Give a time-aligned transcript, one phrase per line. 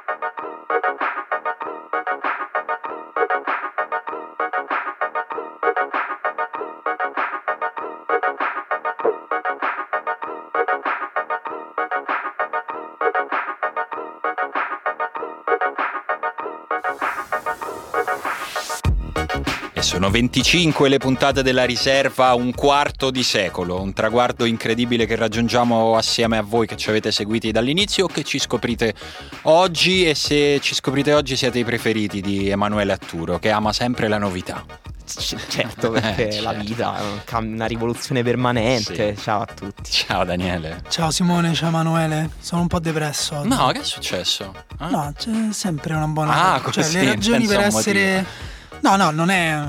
[20.01, 25.95] Sono 25 le puntate della riserva, un quarto di secolo, un traguardo incredibile che raggiungiamo
[25.95, 28.95] assieme a voi che ci avete seguiti dall'inizio o che ci scoprite
[29.43, 34.09] oggi e se ci scoprite oggi siete i preferiti di Emanuele Atturo che ama sempre
[34.09, 34.65] la novità.
[35.05, 36.51] certo, perché eh, certo.
[36.51, 39.15] la vita è una rivoluzione permanente.
[39.15, 39.23] Sì.
[39.23, 39.91] Ciao a tutti.
[39.91, 40.83] Ciao Daniele.
[40.89, 42.31] Ciao Simone, ciao Emanuele.
[42.39, 43.41] Sono un po' depresso.
[43.41, 43.49] Oggi.
[43.49, 44.55] No, che è successo?
[44.81, 44.89] Eh?
[44.89, 46.83] No, c'è sempre una buona ah, cosa.
[46.83, 48.50] Cioè, le ragioni per essere motivo
[48.83, 49.63] No, no, non è,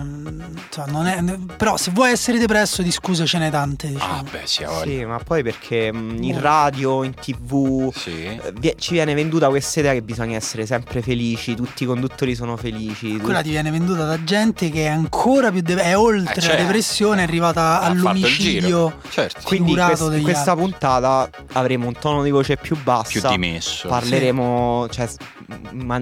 [0.69, 1.21] cioè, non è,
[1.57, 3.87] Però se vuoi essere depresso di scuse ce n'è tante.
[3.87, 4.13] Diciamo.
[4.19, 8.39] Ah, beh, sì, sì, ma poi perché mh, in radio, in tv sì.
[8.61, 12.55] eh, ci viene venduta questa idea che bisogna essere sempre felici, tutti i conduttori sono
[12.55, 13.17] felici.
[13.17, 15.61] Quella ti viene venduta da gente che è ancora più.
[15.61, 18.99] De- è oltre eh, cioè, la depressione, è arrivata all'omicidio.
[19.09, 19.41] Certo.
[19.43, 20.69] Quindi quest- in questa altri.
[20.69, 23.19] puntata avremo un tono di voce più basso.
[23.19, 23.89] Più dimesso.
[23.89, 24.95] Parleremo sì.
[24.95, 25.09] cioè,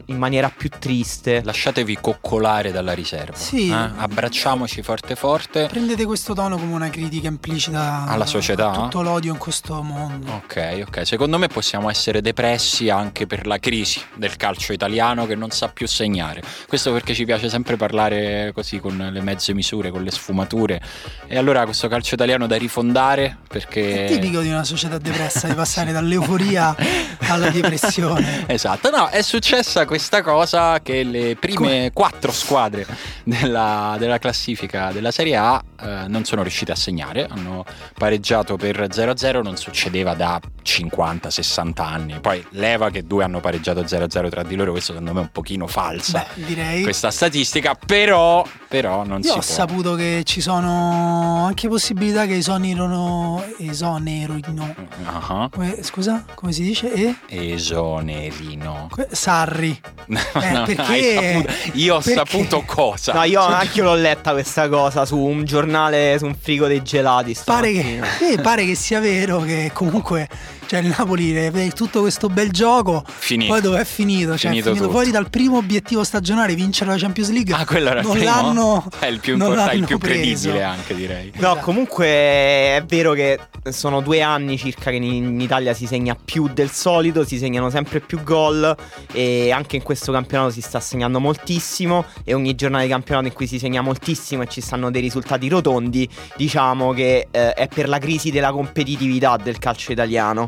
[0.05, 1.41] in maniera più triste.
[1.43, 3.35] Lasciatevi coccolare dalla riserva.
[3.35, 3.69] Sì.
[3.69, 3.73] Eh?
[3.73, 5.67] Abbracciamoci forte forte.
[5.67, 8.71] Prendete questo tono come una critica implicita alla società.
[8.71, 10.31] A tutto l'odio in questo mondo.
[10.33, 11.05] Ok, ok.
[11.05, 15.69] Secondo me possiamo essere depressi anche per la crisi del calcio italiano che non sa
[15.69, 16.41] più segnare.
[16.67, 20.81] Questo perché ci piace sempre parlare così con le mezze misure, con le sfumature.
[21.27, 24.05] E allora questo calcio italiano da rifondare perché...
[24.05, 26.75] È tipico di una società depressa di passare dall'euforia
[27.27, 28.45] alla depressione.
[28.47, 32.85] esatto, no, è successa questa cosa che le prime quattro squadre
[33.23, 37.63] della, della, classifica della Serie A eh, non sono riuscite a segnare, hanno
[37.97, 42.19] pareggiato per 0-0, non succedeva da 50-60 anni.
[42.19, 45.31] Poi leva che due hanno pareggiato 0-0 tra di loro, questo secondo me è un
[45.31, 46.83] pochino falsa Beh, direi.
[46.83, 49.41] questa statistica, però, però non Io si ho può.
[49.41, 54.75] saputo che ci sono anche possibilità che esonerino esonerino.
[55.05, 55.49] Uh-huh.
[55.49, 56.91] Come, scusa, come si dice?
[56.91, 57.15] E?
[57.27, 58.89] Esonerino.
[59.19, 59.79] Sarri.
[60.09, 61.45] No, eh, no, perché...
[61.73, 62.15] Io ho perché...
[62.15, 63.13] saputo cosa.
[63.13, 67.37] No, io anche l'ho letta questa cosa su un giornale, su un frigo dei gelati.
[67.45, 70.27] Pare che, eh, pare che sia vero che comunque
[70.69, 73.53] cioè il Napoli vede tutto questo bel gioco, finito.
[73.53, 74.37] poi dove è finito?
[74.37, 77.55] Cioè finito è finito fuori dal primo obiettivo stagionale, vincere la Champions League.
[77.55, 78.25] Ah, quello era non primo?
[78.25, 81.31] l'hanno È il più, import- il più credibile anche direi.
[81.37, 83.39] No, comunque è vero che
[83.71, 87.99] sono due anni circa che in Italia si segna più del solito, si segnano sempre
[87.99, 88.75] più gol
[89.11, 93.33] e anche in questo campionato si sta segnando moltissimo e ogni giornata di campionato in
[93.33, 97.89] cui si segna moltissimo e ci stanno dei risultati rotondi, diciamo che eh, è per
[97.89, 100.47] la crisi della competitività del calcio italiano.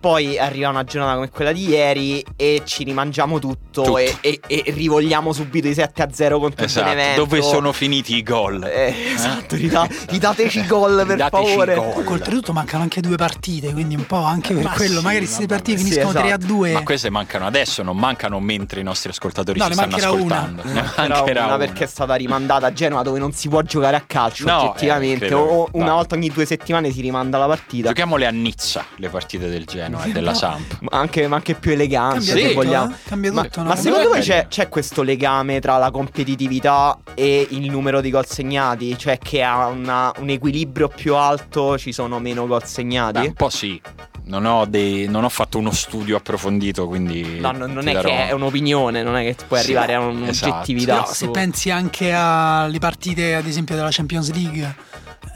[0.01, 3.97] Poi arriva una giornata come quella di ieri e ci rimangiamo tutto, tutto.
[3.99, 6.89] E, e, e, rivogliamo subito i 7-0 contro esatto.
[6.89, 7.23] Benevento.
[7.23, 8.63] Dove sono finiti i gol?
[8.63, 11.75] Eh, esatto, ridà, ridateci gol per Ridateci favore.
[11.75, 12.03] Gol.
[12.07, 14.97] Oltretutto mancano anche due partite, quindi un po' anche per Ma quello.
[14.97, 16.45] sì, Magari queste partite sì, finiscono esatto.
[16.47, 16.73] 3-2.
[16.73, 20.61] Ma queste mancano adesso, non mancano mentre i nostri ascoltatori No, ci stanno ascoltando.
[20.63, 20.73] una.
[20.73, 21.57] Ne mancherà una una.
[21.57, 25.25] perché è stata rimandata a Genova dove non si può giocare a calcio No, oggettivamente
[25.25, 28.83] eh, credo- o una volta ogni due settimane si rimanda la partita Giochiamole a Nizza
[28.95, 30.37] le partite del Genoa e della No.
[30.37, 30.77] Samp.
[30.81, 32.95] ma anche, ma anche più elegante Cambia se tutto, vogliamo eh?
[33.07, 33.67] Cambia ma, tutto, no?
[33.67, 38.09] ma secondo voi me c'è, c'è questo legame tra la competitività e il numero di
[38.09, 38.97] gol segnati?
[38.97, 43.25] Cioè che a una- un equilibrio più alto ci sono meno gol Beh, segnati?
[43.25, 43.79] un po' sì.
[44.23, 47.39] Non ho, dei- non ho fatto uno studio approfondito, quindi.
[47.39, 49.95] No, no, non ti è darò- che è un'opinione, non è che puoi Sì, arrivare
[49.95, 50.15] a esatto.
[50.15, 50.93] un'oggettività.
[51.01, 54.75] Però se pensi anche alle partite, ad esempio, della Champions League,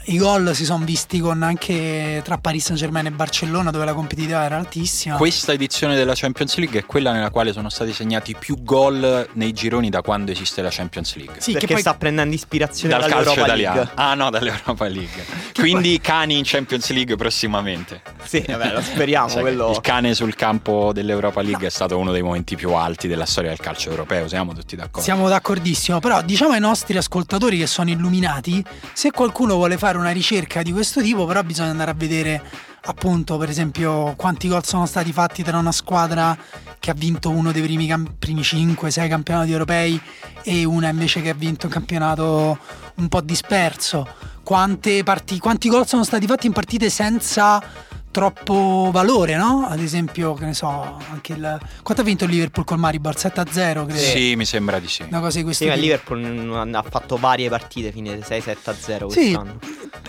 [0.08, 3.92] i gol si sono visti con anche tra Paris Saint Germain e Barcellona, dove la
[3.92, 5.16] competitività era altissima.
[5.16, 9.52] Questa edizione della Champions League è quella nella quale sono stati segnati più gol nei
[9.52, 11.40] gironi da quando esiste la Champions League.
[11.40, 13.76] sì, perché che poi sta prendendo ispirazione Dal calcio italiano.
[13.76, 13.92] League.
[13.94, 15.24] Ah no, dall'Europa League.
[15.54, 18.02] Quindi cani in Champions League prossimamente.
[18.24, 19.26] Sì, vabbè, lo speriamo.
[19.36, 19.70] Che quello...
[19.72, 23.50] Il cane sul campo dell'Europa League è stato uno dei momenti più alti della storia
[23.50, 25.00] del calcio europeo, siamo tutti d'accordo.
[25.00, 30.10] Siamo d'accordissimo, però diciamo ai nostri ascoltatori che sono illuminati, se qualcuno vuole fare una
[30.10, 32.42] ricerca di questo tipo, però bisogna andare a vedere
[32.88, 36.36] appunto per esempio quanti gol sono stati fatti tra una squadra
[36.78, 40.00] che ha vinto uno dei primi, cam- primi 5-6 campionati europei
[40.42, 42.58] e una invece che ha vinto un campionato
[42.94, 44.06] un po' disperso.
[44.44, 47.60] Parti- quanti gol sono stati fatti in partite senza
[48.20, 49.66] troppo valore, no?
[49.68, 51.58] Ad esempio, che ne so, anche il...
[51.82, 53.14] Quanto ha vinto il Liverpool col Maribor?
[53.14, 53.94] 7-0, credo.
[53.94, 55.02] Sì, mi sembra di sì.
[55.06, 56.14] Una cosa di questo Sì, ma il tipo.
[56.14, 59.58] Liverpool ha fatto varie partite finite 6-7-0 Sì, quest'anno.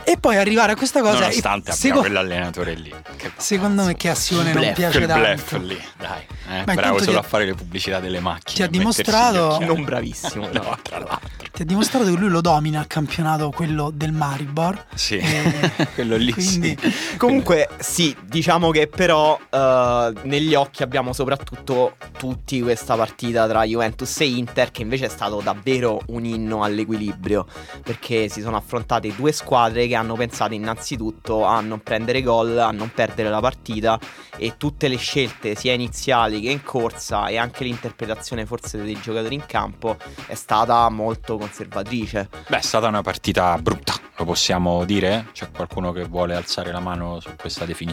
[0.06, 1.19] e poi arrivare a questa cosa...
[1.19, 2.94] Nonostante e- abbia seco- quell'allenatore lì.
[3.18, 5.25] Che Secondo me che Assione non piace quel tanto.
[5.27, 6.21] bluff lì, dai.
[6.60, 8.53] eh, Ma bravo solo ti a ha- fare le pubblicità delle macchine.
[8.56, 9.60] ti ha dimostrato-.
[9.65, 10.45] Non bravissimo.
[10.57, 10.77] No, però.
[10.81, 11.45] tra l'altro.
[11.57, 14.86] Ti ha dimostrato che lui lo domina il campionato, quello del Maribor.
[14.94, 17.18] Sì, Eh, quello lì quindi- sì.
[17.18, 24.21] Comunque sì, diciamo che però eh, negli occhi abbiamo soprattutto tutti questa partita tra Juventus
[24.21, 27.47] e Inter che invece è stato davvero un inno all'equilibrio
[27.81, 32.69] perché si sono affrontate due squadre che hanno pensato innanzitutto a non prendere gol, a
[32.69, 34.00] non perdere la partita
[34.38, 39.33] e tutte le scelte sia iniziali che in corsa e anche l'interpretazione forse dei giocatori
[39.33, 39.97] in campo
[40.27, 42.29] è stata molto conservatrice.
[42.47, 45.29] Beh, è stata una partita brutta, lo possiamo dire?
[45.31, 47.87] C'è qualcuno che vuole alzare la mano su questa definizione?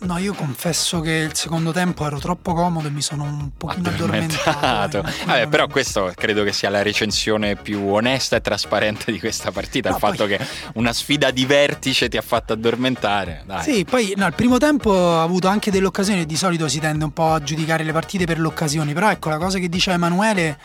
[0.00, 3.88] No, io confesso che il secondo tempo ero troppo comodo e mi sono un pochino
[3.88, 4.98] addormentato.
[4.98, 9.50] eh, Vabbè, però questo credo che sia la recensione più onesta e trasparente di questa
[9.50, 9.88] partita.
[9.90, 13.42] No, il fatto poi- che una sfida di vertice ti ha fatto addormentare.
[13.46, 13.62] Dai.
[13.62, 17.04] Sì, poi no, il primo tempo ho avuto anche delle occasioni, di solito si tende
[17.04, 19.90] un po' a giudicare le partite per le occasioni, però ecco la cosa che dice
[19.92, 20.58] Emanuele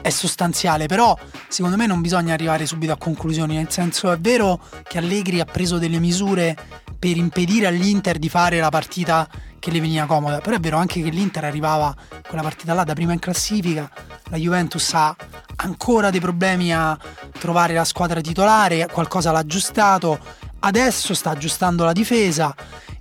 [0.00, 1.16] è sostanziale, però
[1.48, 5.44] secondo me non bisogna arrivare subito a conclusioni, nel senso è vero che Allegri ha
[5.44, 6.56] preso delle misure
[6.98, 9.28] per impedire all'Inter di fare la partita
[9.58, 11.94] che le veniva comoda, però è vero anche che l'Inter arrivava
[12.26, 13.90] quella partita là da prima in classifica,
[14.24, 15.16] la Juventus ha
[15.56, 16.98] ancora dei problemi a
[17.38, 20.18] trovare la squadra titolare, qualcosa l'ha aggiustato,
[20.60, 22.54] adesso sta aggiustando la difesa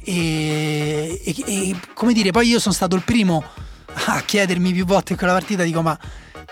[0.03, 3.44] e, e- e, come dire, poi io sono stato il primo
[4.06, 5.97] a chiedermi più volte in quella partita, dico ma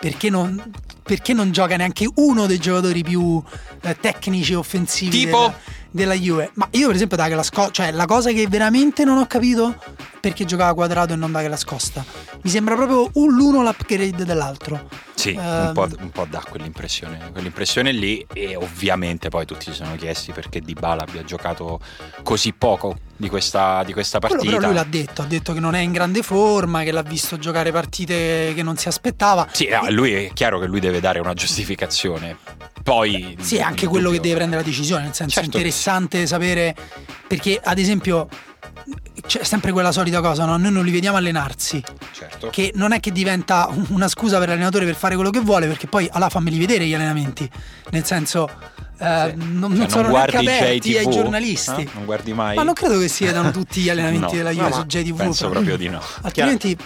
[0.02, 0.60] perché non,
[1.04, 3.42] perché non gioca neanche uno dei giocatori più
[3.82, 5.38] eh, tecnici e offensivi Tipo?
[5.38, 5.56] della,
[5.92, 6.50] della Juve?
[6.56, 9.76] Ma io per esempio Douglas Costa, cioè la cosa che veramente non ho capito
[10.22, 12.06] perché giocava quadrato e non Douglas Costa.
[12.44, 14.88] Mi sembra proprio un l'uno l'upgrade dell'altro.
[15.16, 15.40] Sì, Ehm.
[15.68, 20.32] un, po', un po' dà quell'impressione, quell'impressione lì e ovviamente poi tutti si sono chiesti
[20.32, 21.80] perché Dybala abbia giocato
[22.24, 24.44] così poco di questa, di questa partita.
[24.44, 27.38] però lui l'ha detto, ha detto che non è in grande forma, che l'ha visto
[27.38, 29.48] giocare partite che non si aspettava.
[29.52, 32.38] Sì, no, lui è chiaro che lui deve dare una giustificazione.
[32.82, 35.58] Poi Sì, è anche quello che dubbio- deve prendere la decisione, nel senso è Certo.
[35.58, 36.76] interessante sapere
[37.28, 38.28] perché ad esempio
[39.26, 40.58] c'è sempre quella solita cosa, no?
[40.58, 41.82] noi non li vediamo allenarsi,
[42.12, 42.50] Certo.
[42.50, 45.88] che non è che diventa una scusa per l'allenatore per fare quello che vuole, perché
[45.88, 47.50] poi allora fammeli vedere gli allenamenti,
[47.92, 48.50] nel senso
[49.00, 51.12] eh, non, Cioè, non sono neanche aperti ai JTV?
[51.12, 51.82] giornalisti.
[51.82, 51.88] Eh?
[51.94, 52.56] Non guardi mai?
[52.56, 55.16] Ma non credo che si vedano tutti gli allenamenti No, della Juve no, su JTV.
[55.16, 56.02] Penso proprio di no.
[56.22, 56.78] Altrimenti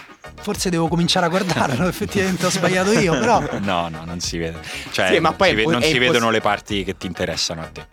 [0.42, 4.60] forse devo cominciare a guardarlo, effettivamente ho sbagliato io, però No, no, non si vede.
[4.92, 7.66] Cioè, Sì, ma non poi si, non si vedono le parti che ti interessano a
[7.66, 7.86] te.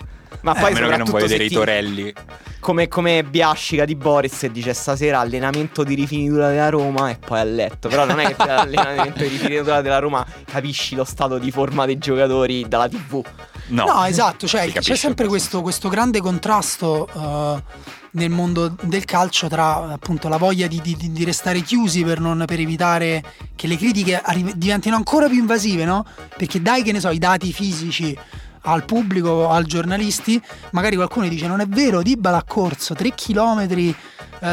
[0.43, 2.12] Ma Eh, poi a meno che non soprattutto vuoi vedere i ti- torelli.
[2.61, 7.44] Come, come Biascica di Boris dice stasera allenamento di rifinitura della Roma e poi a
[7.44, 7.89] letto.
[7.89, 11.99] Però non è che l'allenamento di rifinitura della Roma capisci lo stato di forma dei
[11.99, 13.21] giocatori dalla TV.
[13.69, 17.62] No, No, esatto, cioè c'è sempre questo, questo grande contrasto eh,
[18.12, 22.44] nel mondo del calcio tra appunto la voglia di, di- di restare chiusi per, non,
[22.47, 23.23] per evitare
[23.56, 26.05] che le critiche arri- diventino ancora più invasive, no?
[26.37, 28.17] Perché dai che ne so, i dati fisici
[28.62, 30.41] al pubblico, ai giornalisti,
[30.73, 33.94] magari qualcuno dice non è vero, Dybala ha corso 3 km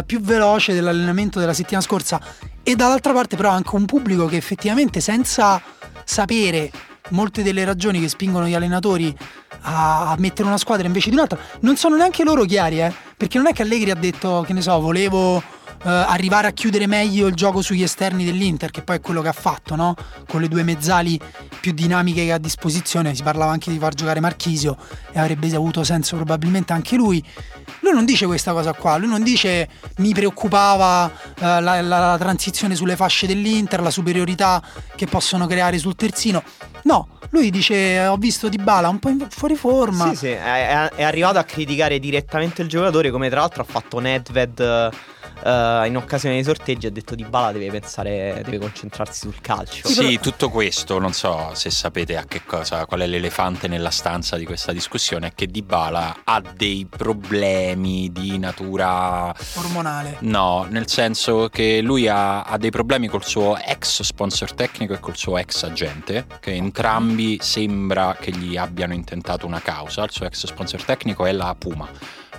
[0.06, 2.22] più veloce dell'allenamento della settimana scorsa
[2.62, 5.62] e dall'altra parte però anche un pubblico che effettivamente senza
[6.04, 6.72] sapere
[7.10, 9.16] molte delle ragioni che spingono gli allenatori
[9.62, 12.94] a, mettere una squadra invece di un'altra non sono neanche loro chiari, eh?
[13.18, 15.42] perché non è che Allegri ha detto, che ne so, volevo eh,
[15.88, 19.33] arrivare a chiudere meglio il gioco sugli esterni dell'Inter, che poi è quello che ha
[19.33, 19.95] fatto, no?
[20.28, 21.19] Con le due mezzali
[21.59, 24.78] più dinamiche che ha a disposizione, si parlava anche di far giocare Marchisio
[25.12, 27.24] e avrebbe avuto senso probabilmente anche lui.
[27.81, 29.68] Lui non dice questa cosa qua, lui non dice
[29.98, 31.09] mi preoccupava
[31.40, 34.62] eh, la, la- la transizione sulle fasce dell'Inter, la superiorità
[34.95, 36.44] che possono creare sul terzino.
[36.83, 40.09] No, lui dice ho visto Dybala un po' fuori forma.
[40.09, 40.38] Sì, sì, è,
[40.88, 44.90] è- è arrivato a criticare direttamente il giocatore, come tra l'altro ha fatto Nedved
[45.44, 46.88] eh, in occasione dei sorteggi.
[46.88, 49.88] Ha detto Di Bala deve pensare, deve concentrarsi sul calcio.
[49.88, 53.68] Sì, Sì, però- tutto questo, non so se sapete a che cosa, qual è l'elefante
[53.68, 59.34] nella stanza di questa discussione, è che Dybala ha dei problemi di natura...
[59.56, 60.18] Ormonale.
[60.19, 65.00] No, nel senso che lui ha, ha dei problemi col suo ex sponsor tecnico e
[65.00, 70.04] col suo ex agente, che entrambi sembra che gli abbiano intentato una causa.
[70.04, 71.88] Il suo ex sponsor tecnico è la Puma,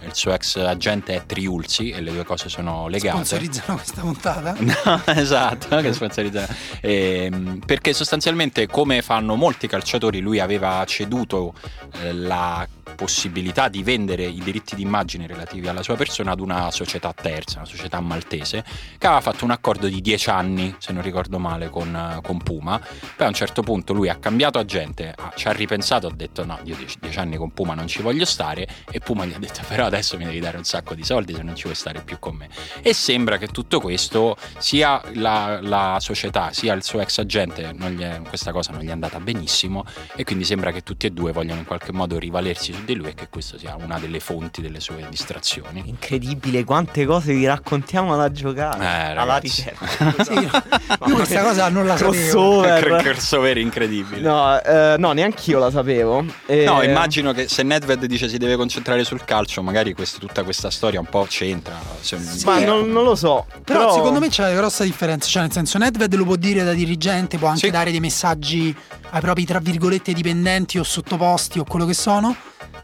[0.05, 3.25] il suo ex agente è Triulzi e le due cose sono legate.
[3.25, 4.57] Sponsorizzano questa puntata.
[4.71, 6.47] No, esatto, che sponsorizza.
[6.81, 11.55] Ehm, perché sostanzialmente, come fanno molti calciatori, lui aveva ceduto
[12.03, 17.13] eh, la possibilità di vendere i diritti d'immagine relativi alla sua persona ad una società
[17.13, 18.65] terza, una società maltese,
[18.99, 22.79] che aveva fatto un accordo di dieci anni, se non ricordo male, con, con Puma.
[22.79, 26.59] Poi a un certo punto lui ha cambiato agente, ci ha ripensato, ha detto no,
[26.65, 29.61] io dieci, dieci anni con Puma non ci voglio stare e Puma gli ha detto
[29.67, 32.19] però adesso mi devi dare un sacco di soldi se non ci vuoi stare più
[32.19, 32.49] con me.
[32.83, 38.21] E sembra che tutto questo, sia la, la società sia il suo ex agente, è,
[38.29, 41.61] questa cosa non gli è andata benissimo e quindi sembra che tutti e due vogliano
[41.61, 45.07] in qualche modo rivalersi di lui e che questo sia una delle fonti delle sue
[45.09, 45.83] distrazioni.
[45.87, 48.83] Incredibile quante cose vi raccontiamo da giocare.
[48.83, 49.87] Eh, alla ricerca.
[50.25, 52.61] sì, io questa cosa non la sapevo.
[52.61, 53.03] Crossover.
[53.03, 54.21] Crossover incredibile.
[54.21, 56.25] No, eh, no, neanch'io la sapevo.
[56.47, 56.65] E...
[56.65, 60.71] No, immagino che se Nedved dice si deve concentrare sul calcio, magari questo, tutta questa
[60.71, 61.79] storia un po' c'entra.
[62.01, 63.47] Sì, ma non, non, lo so.
[63.65, 65.29] Però, però, secondo me c'è una grossa differenza.
[65.29, 67.71] Cioè, nel senso, Nedved lo può dire da dirigente, può anche sì.
[67.71, 68.75] dare dei messaggi
[69.11, 72.37] ai propri, tra virgolette, dipendenti o sottoposti o quello che sono.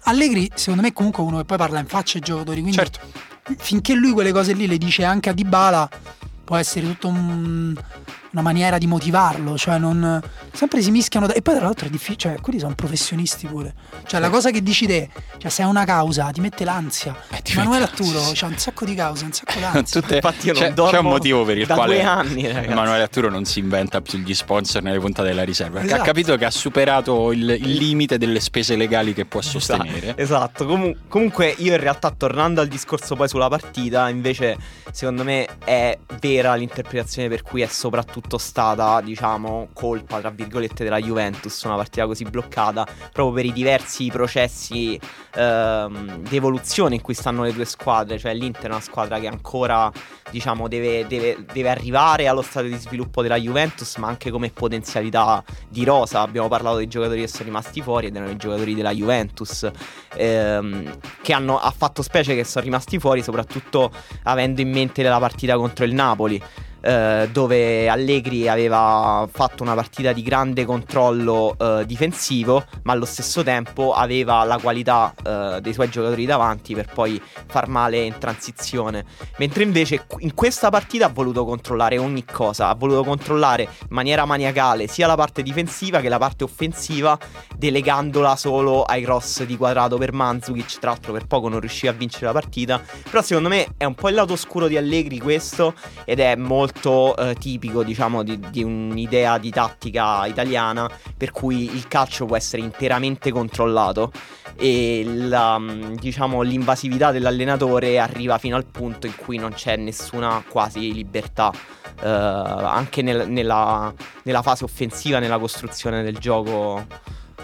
[0.09, 2.61] Allegri, secondo me, è comunque uno che poi parla in faccia ai giocatori.
[2.61, 3.01] Quindi, certo.
[3.59, 5.89] finché lui quelle cose lì le dice anche a Dybala,
[6.45, 7.75] può essere tutto un
[8.37, 10.21] una maniera di motivarlo, cioè non...
[10.53, 11.27] sempre si mischiano...
[11.27, 11.33] Da...
[11.33, 13.75] E poi tra l'altro è difficile, cioè quelli sono professionisti pure.
[14.07, 17.17] Cioè la cosa che decidi te, cioè se hai una causa ti mette l'ansia.
[17.31, 20.01] Eh, Emanuele Atturo c'ha un sacco di cause, un sacco di ansia.
[20.01, 20.15] Tutte...
[20.17, 24.01] Infatti io non c'è, c'è un motivo per il quale Emanuele Atturo non si inventa
[24.01, 26.03] più gli sponsor nelle puntate della riserva, perché esatto.
[26.03, 30.15] ha capito che ha superato il, il, limite delle spese legali che può sostenere.
[30.17, 30.67] Esatto, esatto.
[30.67, 34.57] Comun- comunque io in realtà tornando al discorso poi sulla partita, invece
[34.93, 40.85] secondo me è vera l'interpretazione per cui è soprattutto soprattutto stata, diciamo, colpa, tra virgolette,
[40.85, 45.01] della Juventus, una partita così bloccata, proprio per i diversi processi
[45.35, 49.29] ehm, di evoluzione in cui stanno le due squadre, cioè l'Inter è una squadra che
[49.29, 49.91] ancora,
[50.31, 55.43] diciamo, deve, deve, deve arrivare allo stadio di sviluppo della Juventus, ma anche come potenzialità
[55.69, 56.21] di rosa.
[56.21, 59.71] Abbiamo parlato dei giocatori che sono rimasti fuori ed erano i giocatori della Juventus,
[60.15, 63.91] ehm, che hanno, ha fatto specie che sono rimasti fuori, soprattutto
[64.25, 66.43] avendo in mente la partita contro il Napoli.
[66.87, 73.43] Eh, dove Allegri aveva fatto una partita di grande controllo eh, difensivo, ma allo stesso
[73.43, 79.05] tempo aveva la qualità eh, dei suoi giocatori davanti per poi far male in transizione.
[79.39, 84.25] Mentre invece in questa partita ha voluto controllare ogni cosa, ha voluto controllare in maniera
[84.25, 87.19] maniacale sia la parte difensiva che la parte offensiva,
[87.57, 91.97] delegandola solo ai cross di quadrato per Manzukic, tra l'altro per poco non riusciva a
[91.97, 95.75] vincere la partita, però secondo me è un po' il lato oscuro di Allegri questo
[96.05, 101.75] ed è molto molto eh, tipico, diciamo, di, di, un'idea di tattica italiana per cui
[101.75, 104.13] il calcio può essere interamente controllato
[104.57, 110.45] e la, mm, diciamo, l'invasività dell'allenatore arriva fino al punto in cui non c'è nessuna
[110.47, 111.53] quasi libertà.
[111.99, 113.93] Eh, anche nel, nella,
[114.25, 116.87] nella fase offensiva, nella costruzione del gioco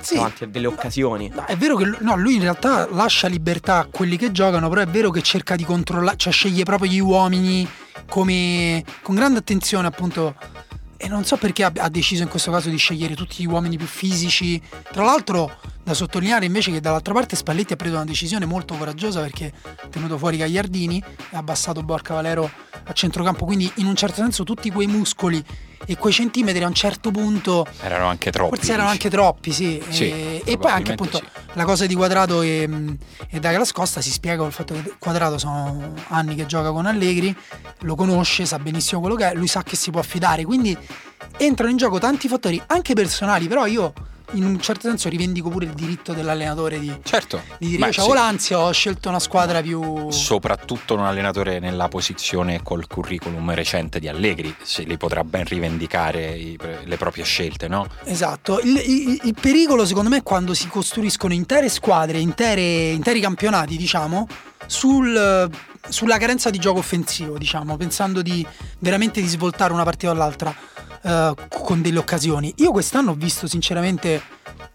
[0.03, 1.31] sì, davanti a delle occasioni.
[1.35, 4.81] No, è vero che no, lui in realtà lascia libertà a quelli che giocano, però
[4.81, 7.69] è vero che cerca di controllare, cioè sceglie proprio gli uomini
[8.09, 10.35] come con grande attenzione appunto
[11.03, 13.89] e non so perché ha deciso in questo caso di scegliere tutti gli uomini più
[13.89, 14.63] fisici.
[14.93, 19.21] Tra l'altro, da sottolineare invece che dall'altra parte Spalletti ha preso una decisione molto coraggiosa
[19.21, 22.51] perché ha tenuto fuori Gagliardini e ha abbassato Borca Valero
[22.85, 23.45] a centrocampo.
[23.45, 25.45] Quindi, in un certo senso, tutti quei muscoli
[25.85, 28.57] e quei centimetri a un certo punto erano anche troppi.
[28.57, 29.83] Forse erano anche troppi, sì.
[29.89, 31.25] sì e, e, poi anche appunto sì.
[31.55, 32.69] la cosa di Quadrato e,
[33.29, 37.37] e Douglas Costa si spiega col fatto che Quadrato sono anni che gioca con Allegri,
[37.81, 40.77] lo conosce, sa benissimo quello che è, lui sa che si può affidare, quindi
[41.39, 43.93] entrano in gioco tanti fattori anche personali, però io
[44.33, 47.43] in un certo senso rivendico pure il diritto dell'allenatore di, certo.
[47.59, 50.11] di dire Beh, ho l'ansia, ho scelto una squadra più...
[50.11, 56.37] Soprattutto un allenatore nella posizione col curriculum recente di Allegri, se li potrà ben rivendicare
[56.37, 57.87] i, le proprie scelte, no?
[58.05, 63.21] Esatto, il, il, il, pericolo secondo me è quando si costruiscono intere squadre, intere, interi
[63.21, 64.27] campionati, diciamo,
[64.67, 65.51] sul,
[65.89, 68.47] sulla carenza di gioco offensivo, diciamo, pensando di
[68.79, 70.55] veramente di svoltare una partita all'altra
[71.03, 72.53] uh, con delle occasioni.
[72.59, 74.21] Io quest'anno ho visto sinceramente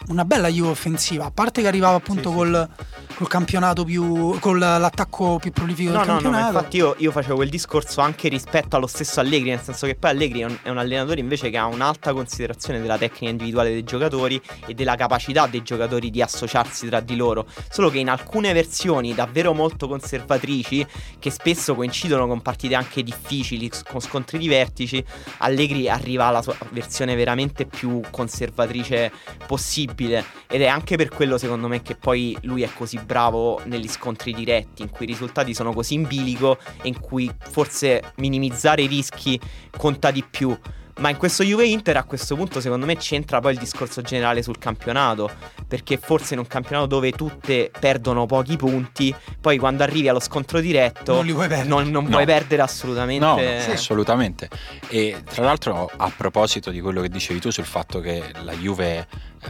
[0.09, 3.15] una bella Juve offensiva, a parte che arrivava appunto sì, col, sì.
[3.15, 4.37] col, campionato più.
[4.39, 6.43] con l'attacco più prolifico no, del no, campionato.
[6.43, 9.95] No, infatti io, io, facevo quel discorso anche rispetto allo stesso Allegri, nel senso che
[9.95, 13.71] poi Allegri è un, è un, allenatore invece che ha un'alta considerazione della tecnica individuale
[13.71, 17.45] dei giocatori e della capacità dei giocatori di associarsi tra di loro.
[17.69, 20.85] Solo che in alcune versioni davvero molto conservatrici,
[21.19, 25.03] che spesso coincidono con partite anche difficili, con scontri di vertici,
[25.39, 29.11] Allegri arriva alla sua versione veramente più conservatrice
[29.45, 30.25] possibile possibile.
[30.47, 34.33] Ed è anche per quello secondo me che poi lui è così bravo negli scontri
[34.33, 38.87] diretti in cui i risultati sono così in bilico e in cui forse minimizzare i
[38.87, 39.39] rischi
[39.75, 40.55] conta di più
[40.97, 44.41] Ma in questo Juve Inter a questo punto secondo me c'entra poi il discorso generale
[44.41, 45.29] sul campionato,
[45.67, 50.59] perché forse in un campionato dove tutte perdono pochi punti, poi quando arrivi allo scontro
[50.59, 51.69] diretto Non li puoi perdere.
[51.69, 52.09] non, non No.
[52.09, 53.23] puoi perdere assolutamente.
[53.25, 54.49] No, no, assolutamente.
[54.89, 58.97] E tra l'altro, a proposito di quello che dicevi tu sul fatto che la Juve
[59.43, 59.49] eh,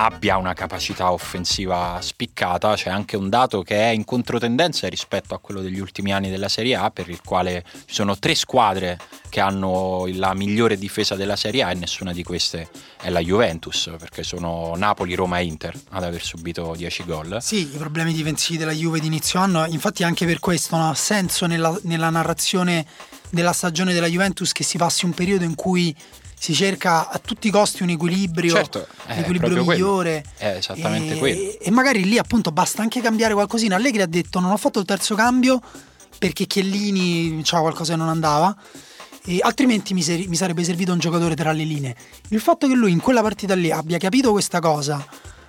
[0.00, 5.40] abbia una capacità offensiva spiccata, c'è anche un dato che è in controtendenza rispetto a
[5.40, 9.40] quello degli ultimi anni della Serie A, per il quale ci sono tre squadre che
[9.40, 12.68] hanno la migliore difesa della Serie A e nessuna di queste
[13.00, 17.38] è la Juventus, perché sono Napoli, Roma e Inter ad aver subito 10 gol.
[17.40, 20.94] Sì, i problemi difensivi della Juve di inizio anno, infatti anche per questo non ha
[20.94, 22.86] senso nella, nella narrazione
[23.30, 25.94] della stagione della Juventus che si passi un periodo in cui
[26.38, 29.84] si cerca a tutti i costi un equilibrio, Certo, è un equilibrio proprio quello.
[29.84, 30.24] migliore.
[30.36, 31.58] È esattamente e, quello.
[31.60, 33.76] E magari lì appunto basta anche cambiare qualcosina.
[33.76, 35.60] Allegri ha detto non ho fatto il terzo cambio
[36.18, 38.56] perché Chiellini c'era qualcosa che non andava.
[39.24, 41.96] E altrimenti mi, seri- mi sarebbe servito un giocatore tra le linee.
[42.28, 45.04] Il fatto che lui in quella partita lì abbia capito questa cosa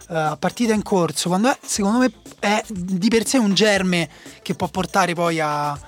[0.10, 4.10] eh, a partita in corso, quando è, secondo me è di per sé un germe
[4.42, 5.80] che può portare poi a,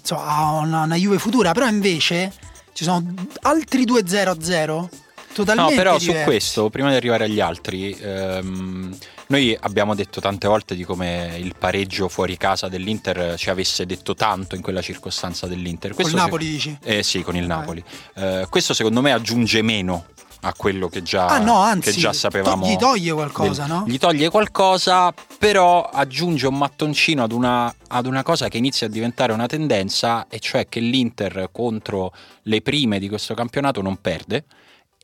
[0.00, 2.32] insomma, a una, una Juve futura, però invece
[2.76, 3.02] ci sono
[3.40, 6.18] altri 2-0-0 No, totalmente però diversi.
[6.18, 8.96] su questo, prima di arrivare agli altri, ehm,
[9.28, 14.14] noi abbiamo detto tante volte di come il pareggio fuori casa dell'Inter ci avesse detto
[14.14, 15.94] tanto in quella circostanza dell'Inter.
[15.94, 16.78] Questo Napoli dici?
[16.82, 17.82] Eh sì, con il Napoli.
[18.14, 20.06] Eh, questo secondo me aggiunge meno
[20.46, 22.66] a quello che già, Ah no, anzi, che già sapevamo.
[22.68, 23.84] gli toglie qualcosa, del- no?
[23.86, 28.90] Gli toglie qualcosa, però aggiunge un mattoncino ad una, ad una cosa che inizia a
[28.90, 32.12] diventare una tendenza, e cioè che l'Inter contro
[32.42, 34.44] le prime di questo campionato non perde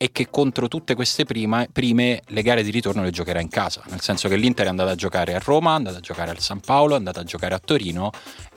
[0.03, 3.83] e che contro tutte queste prima- prime le gare di ritorno le giocherà in casa,
[3.89, 6.41] nel senso che l'Inter è andata a giocare a Roma, è andata a giocare al
[6.41, 8.11] San Paolo, è andata a giocare a Torino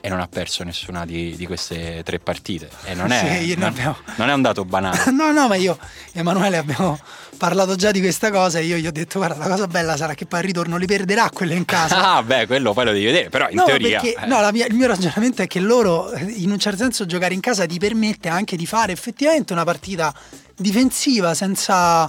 [0.06, 2.68] e non ha perso nessuna di, di queste tre partite.
[2.84, 5.02] E non è, Sì, non, abbiamo- non è un dato banale.
[5.10, 5.76] No, no, ma io
[6.12, 6.96] e Emanuele abbiamo
[7.36, 10.14] parlato già di questa cosa e io gli ho detto guarda la cosa bella sarà
[10.14, 11.94] che poi al ritorno li perderà quelle in casa.
[12.16, 14.00] Ah, beh, quello poi lo devi vedere, però in no, teoria...
[14.00, 17.34] perché, eh, no, mia- il mio ragionamento è che loro, in un certo senso, giocare
[17.34, 20.14] in casa ti permette anche di fare effettivamente una partita
[20.54, 22.08] difensiva senza,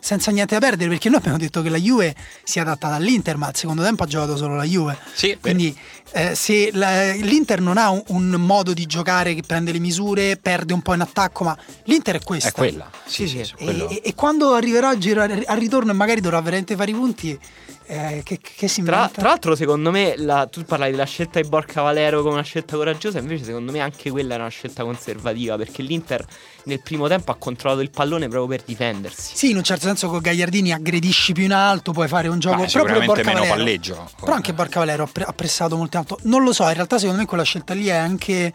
[0.00, 0.90] senza niente da perdere.
[0.90, 4.04] Perché noi abbiamo detto che la Juve si è adattata all'Inter, ma al secondo tempo
[4.04, 4.96] ha giocato solo la Juve.
[5.12, 5.76] Sì, Quindi,
[6.12, 10.36] eh, se la- l'Inter non ha un, un modo di giocare che prende le misure,
[10.36, 12.48] perde un po' in attacco, ma l'Inter è questa.
[12.48, 12.90] è quella.
[13.04, 16.40] Sì, Sì, sì, E, e- e quando arriverà a girare al ritorno e magari dovrà
[16.40, 17.38] veramente fare i punti,
[17.86, 19.20] eh, che, che si Tra, inventa?
[19.20, 22.76] tra l'altro, secondo me, la- tu parlavi della scelta di Borca Valero come una scelta
[22.76, 25.56] coraggiosa, invece, secondo me, anche quella era una scelta conservativa.
[25.56, 26.24] Perché l'Inter
[26.64, 29.36] nel primo tempo ha controllato il pallone proprio per difendersi.
[29.36, 32.62] Sì, in un certo senso con Gagliardini aggredisci più in alto, puoi fare un gioco
[32.62, 33.54] Ma proprio Borca meno Valero.
[33.56, 34.10] palleggio.
[34.20, 36.18] Però anche Borca Valero ha, pre- ha pressato molto in alto.
[36.28, 38.52] Non lo so, in realtà secondo me quella scelta lì è anche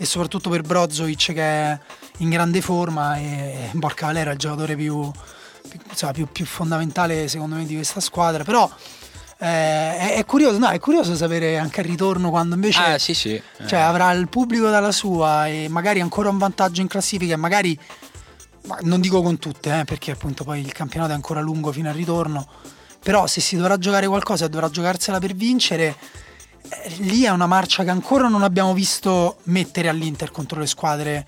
[0.00, 1.78] e soprattutto per Brozovic che è
[2.18, 5.10] in grande forma e Borca Valero è il giocatore più,
[5.68, 8.44] più, insomma, più- più fondamentale secondo me di questa squadra.
[8.44, 8.70] Però
[9.40, 9.46] eh,
[9.96, 13.40] è, è curioso, no, è curioso sapere anche al ritorno quando invece Ah, sì, sì.
[13.66, 17.78] cioè avrà il pubblico dalla sua e magari ancora un vantaggio in classifica e magari
[18.64, 21.88] ma non dico con tutte eh, perché appunto poi il campionato è ancora lungo fino
[21.88, 22.46] al ritorno
[23.00, 25.94] però se si dovrà giocare qualcosa e dovrà giocarsela per vincere
[26.98, 31.26] lì è una marcia che ancora non abbiamo visto mettere all'Inter contro le squadre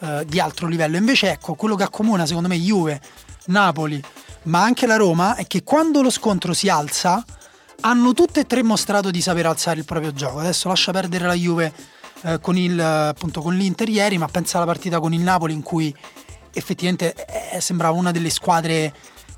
[0.00, 3.00] eh, di altro livello invece ecco quello che accomuna secondo me Juve,
[3.46, 4.02] Napoli
[4.44, 7.24] ma anche la Roma è che quando lo scontro si alza
[7.82, 10.38] hanno tutte e tre mostrato di saper alzare il proprio gioco.
[10.38, 11.72] Adesso lascia perdere la Juve
[12.22, 15.62] eh, con, il, appunto, con l'Inter ieri, ma pensa alla partita con il Napoli in
[15.62, 15.94] cui
[16.52, 17.14] effettivamente
[17.52, 18.92] eh, sembrava una delle squadre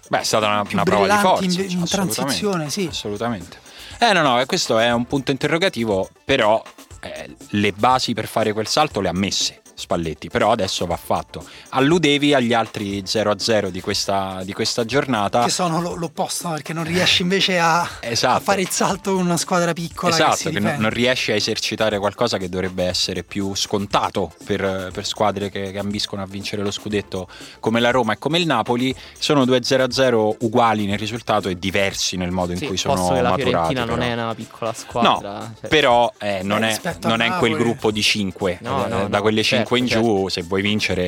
[0.08, 1.44] Beh, è stata una, più una prova di forza.
[1.44, 2.86] in- in transizione, sì.
[2.90, 3.58] Assolutamente.
[3.98, 6.62] Eh no, no, eh, questo è un punto interrogativo, però
[7.00, 11.44] eh, le basi per fare quel salto le ha messe Spalletti, però adesso va fatto.
[11.70, 15.44] Alludevi agli altri 0-0 di questa, di questa giornata.
[15.44, 18.36] che sono lo- l'opposto, perché non riesci invece a, Esatto.
[18.36, 20.14] a fare il salto con una squadra piccola.
[20.14, 24.32] che, Esatto, si che, non, non riesce a esercitare qualcosa che dovrebbe essere più scontato
[24.44, 27.26] per, per squadre che, che ambiscono a vincere lo scudetto
[27.60, 28.94] come la Roma e come il Napoli.
[29.18, 33.20] Sono due 0-0 uguali nel risultato e diversi nel modo in Sì, cui sono che
[33.20, 33.74] la maturati.
[33.74, 34.10] Fiorentina non però.
[34.10, 35.32] è una piccola squadra.
[35.38, 38.58] No, cioè- però eh, non, Eh, è, non è in quel gruppo di 5.
[38.60, 40.28] No, no, da no, quelle certo, 5 in giù, certo.
[40.28, 41.02] se vuoi vincere,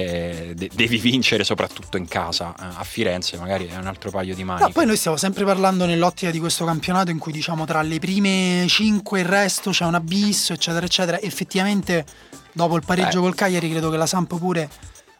[0.50, 2.54] eh, de- devi vincere soprattutto in casa.
[2.58, 4.66] Eh, A Firenze magari è un altro paio di maniche.
[4.66, 7.98] No, poi noi stiamo sempre parlando nell'ottica di questo campionato in cui diciamo tra le
[7.98, 11.20] prime 5 e il resto c'è un abisso, eccetera, eccetera.
[11.20, 12.04] Effettivamente,
[12.52, 13.26] dopo il pareggio Beh.
[13.26, 14.68] col Cagliari, credo che la Samp pure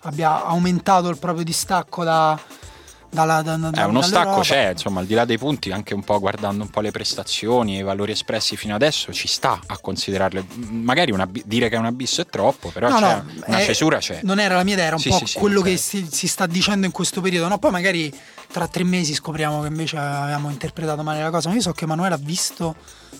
[0.01, 2.39] abbia aumentato il proprio distacco da-
[3.17, 6.05] Dalla, da, da, eh, uno stacco c'è, insomma, al di là dei punti, anche un
[6.05, 9.79] po' guardando un po' le prestazioni e i valori espressi fino adesso, ci sta a
[9.79, 10.45] considerarle.
[10.71, 13.65] Magari una, dire che è un abisso è troppo, però No, c'è no, una eh,
[13.65, 14.21] cesura c'è.
[14.23, 15.65] Non era la mia idea, era un Sì, po' sì, sì, quello ok.
[15.65, 17.49] che si, si sta dicendo in questo periodo.
[17.49, 18.13] No, poi magari
[18.53, 21.49] tra tre mesi scopriamo che invece avevamo interpretato male la cosa.
[21.49, 22.75] Ma io so che Emanuele ha visto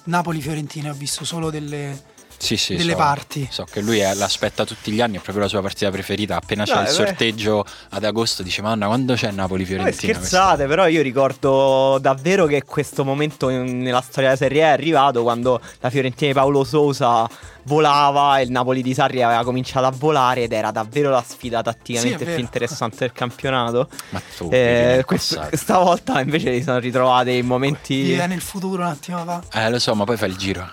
[0.05, 1.99] Napoli-Fiorentina, ha visto solo delle,
[2.39, 3.49] Sì, sì, delle so, parti.
[3.51, 6.37] So che lui è- l'aspetta tutti gli anni, è proprio la sua partita preferita.
[6.37, 6.95] Appena c'è Dai, il beh.
[6.95, 10.13] sorteggio ad agosto, dice: Madonna, quando c'è Napoli-Fiorentina?
[10.15, 14.71] scherzate, però io ricordo davvero che questo momento in- nella storia della Serie A è
[14.71, 17.29] arrivato quando la Fiorentina di Paolo Sousa
[17.67, 21.63] volava e il Napoli di Sarri aveva cominciato a volare ed era davvero la sfida
[21.63, 23.89] tatticamente Sì, più interessante del campionato.
[24.11, 25.57] Ma tu, Eh, passato.
[25.57, 28.03] stavolta invece si sono ritrovate in momenti...
[28.03, 29.43] Vive nel futuro un attimo fa.
[29.53, 30.69] Eh, lo so, ma poi fa il giro.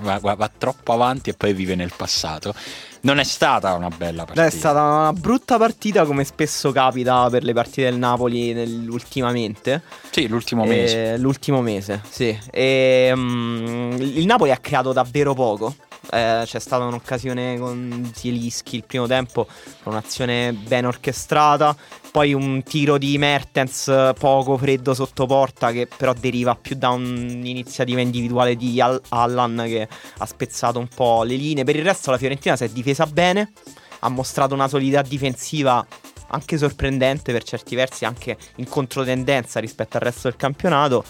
[0.00, 2.54] Va, va- va troppo avanti e poi vive nel passato.
[3.02, 4.44] Non è stata una bella partita.
[4.46, 8.52] È stata una brutta partita come spesso capita per le partite del Napoli
[8.90, 9.82] ultimamente.
[10.10, 11.16] Sì, l'ultimo Eh, mese.
[11.18, 12.38] l'ultimo mese, sì.
[12.50, 15.74] E, mm, il Napoli ha creato davvero poco.
[16.12, 19.46] Eh, c'è stata un'occasione con Zielinski il primo tempo,
[19.84, 21.76] un'azione ben orchestrata.
[22.10, 28.00] Poi un tiro di Mertens poco freddo sotto porta, che però deriva più da un'iniziativa
[28.00, 31.64] individuale di Al- Allan che ha spezzato un po' le linee.
[31.64, 33.52] Per il resto, la Fiorentina si è difesa bene,
[34.00, 35.86] ha mostrato una solidità difensiva
[36.32, 41.04] anche sorprendente per certi versi, anche in controtendenza rispetto al resto del campionato.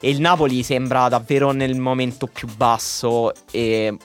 [0.00, 3.96] E il Napoli sembra davvero nel momento più basso e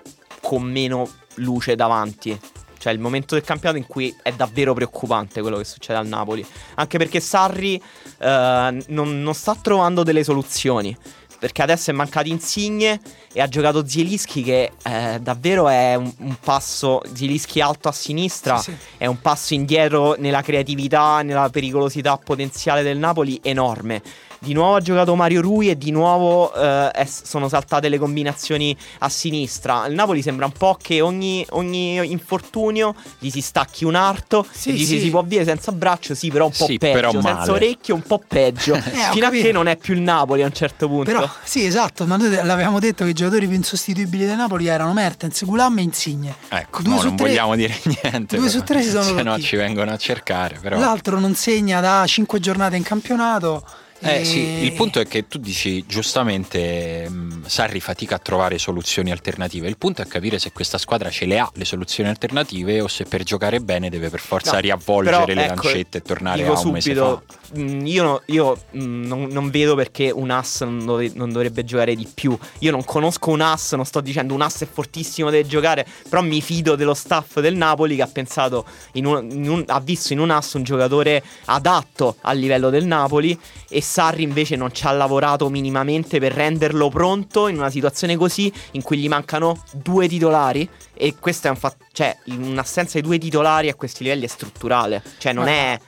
[0.50, 2.36] con meno luce davanti.
[2.80, 6.44] Cioè il momento del campionato in cui è davvero preoccupante quello che succede al Napoli.
[6.76, 7.80] Anche perché Sarri
[8.18, 10.98] eh, non, non sta trovando delle soluzioni.
[11.38, 13.00] Perché adesso è mancato Insigne
[13.32, 18.58] e ha giocato Zielinski che eh, davvero è un, un passo, Zielinski alto a sinistra,
[18.58, 18.78] Sì, sì.
[18.98, 24.02] è un passo indietro nella creatività, nella pericolosità potenziale del Napoli enorme.
[24.42, 28.76] Di nuovo ha giocato Mario Rui e di nuovo eh, è- sono saltate le combinazioni
[29.00, 29.86] a sinistra.
[29.88, 34.70] Il Napoli sembra un po' che ogni, ogni infortunio gli si stacchi un arto Sì,
[34.70, 35.00] e gli si, sì.
[35.02, 37.52] si può dire senza braccio, sì, però un po' Sì, peggio, senza male.
[37.52, 38.76] orecchie un po' peggio.
[38.80, 41.12] ho fino a che non è più il Napoli a un certo punto.
[41.12, 44.94] Però, sì, esatto, ma noi l'avevamo detto che i giocatori più insostituibili del Napoli erano
[44.94, 46.36] Mertens, Gulam e Insigne.
[46.48, 48.38] Ecco, Due no, su non tre- vogliamo dire niente.
[48.38, 48.58] due però.
[48.60, 50.80] su tre si sono Se no ci vengono a cercare, però.
[50.80, 53.64] L'altro non segna da 5 giornate in campionato.
[54.02, 59.12] Eh sì, il punto è che tu dici giustamente mh, Sarri fatica a trovare soluzioni
[59.12, 59.68] alternative.
[59.68, 63.04] Il punto è capire se questa squadra ce le ha le soluzioni alternative o se
[63.06, 66.60] per giocare bene deve per forza No, riavvolgere però, le ecco, lancette e tornare a
[66.60, 67.60] un mese subito, fa.
[67.60, 71.64] mh, io, no- io, mh, non, non vedo perché un ass non, dove- non dovrebbe
[71.66, 72.38] giocare di più.
[72.60, 76.22] Io non conosco un ass, non sto dicendo un ass è fortissimo, deve giocare, però
[76.22, 80.14] mi fido dello staff del Napoli che ha pensato, in un- in un- ha visto
[80.14, 84.86] in un ass un giocatore adatto al livello del Napoli e Sarri invece non ci
[84.86, 90.08] ha lavorato minimamente per renderlo pronto in una situazione così in cui gli mancano due
[90.08, 90.70] titolari.
[90.94, 95.02] E questo è un fatto, cioè un'assenza di due titolari a questi livelli è strutturale,
[95.18, 95.80] cioè non è,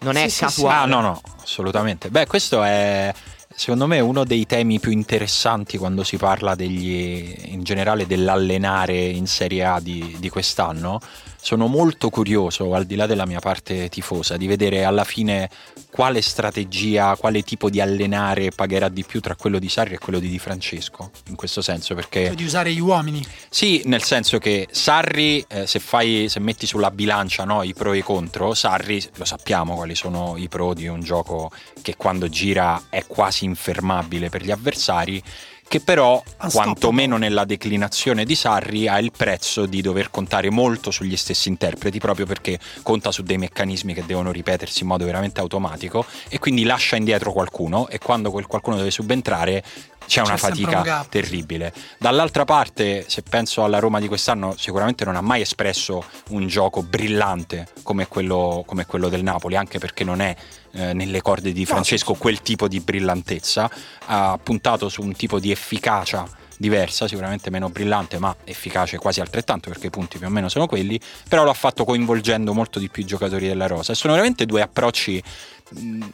[0.00, 0.40] non è Sì, sì, sì.
[0.44, 0.80] casuale.
[0.80, 2.08] Ah, no, no, assolutamente.
[2.08, 3.12] Beh, questo è
[3.54, 9.26] secondo me uno dei temi più interessanti quando si parla degli, in generale dell'allenare in
[9.26, 10.98] Serie A di, di quest'anno.
[11.42, 15.48] Sono molto curioso, al di là della mia parte tifosa, di vedere alla fine
[15.90, 20.18] quale strategia, quale tipo di allenare pagherà di più tra quello di Sarri e quello
[20.18, 21.10] di Di Francesco.
[21.28, 23.24] In questo senso, perché cioè di usare gli uomini.
[23.48, 27.92] sì, nel senso che Sarri, eh, se, fai, se metti sulla bilancia no, i pro
[27.92, 31.50] e i contro, Sarri lo sappiamo quali sono i pro di un gioco
[31.82, 35.22] che quando gira è quasi infermabile per gli avversari,
[35.70, 41.16] che però, quantomeno nella declinazione di Sarri, ha il prezzo di dover contare molto sugli
[41.16, 46.04] stessi interpreti, proprio perché conta su dei meccanismi che devono ripetersi in modo veramente automatico
[46.28, 49.62] e quindi lascia indietro qualcuno e quando quel qualcuno deve subentrare
[50.06, 51.72] c'è una C'è fatica un terribile.
[51.98, 56.82] Dall'altra parte, se penso alla Roma di quest'anno, sicuramente non ha mai espresso un gioco
[56.82, 60.34] brillante come quello, come quello del Napoli, anche perché non è
[60.72, 63.70] eh, nelle corde di Francesco quel tipo di brillantezza.
[64.06, 66.26] Ha puntato su un tipo di efficacia
[66.60, 70.66] diversa, sicuramente meno brillante, ma efficace quasi altrettanto perché i punti più o meno sono
[70.66, 73.92] quelli, però l'ha fatto coinvolgendo molto di più i giocatori della Rosa.
[73.92, 75.22] E sono veramente due approcci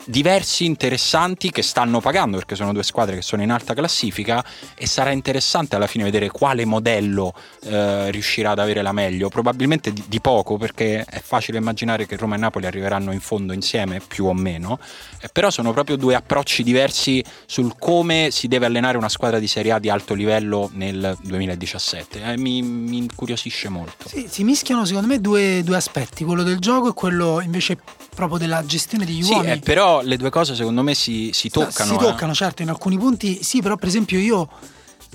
[0.05, 4.87] diversi, interessanti, che stanno pagando perché sono due squadre che sono in alta classifica e
[4.87, 9.29] sarà interessante alla fine vedere quale modello eh, riuscirà ad avere la meglio.
[9.29, 13.53] Probabilmente di, di poco perché è facile immaginare che Roma e Napoli arriveranno in fondo
[13.53, 14.79] insieme, più o meno,
[15.21, 19.47] eh, però sono proprio due approcci diversi sul come si deve allenare una squadra di
[19.47, 22.23] Serie A di alto livello nel 2017.
[22.23, 24.09] Eh, mi, mi incuriosisce molto.
[24.09, 27.79] Sì, si mischiano secondo me due, due aspetti, quello del gioco e quello invece
[28.15, 31.91] proprio della gestione degli Sì, eh, però le due cose secondo me si, si toccano.
[31.91, 31.99] Si eh.
[31.99, 34.49] toccano, certo, in alcuni punti sì, però per esempio io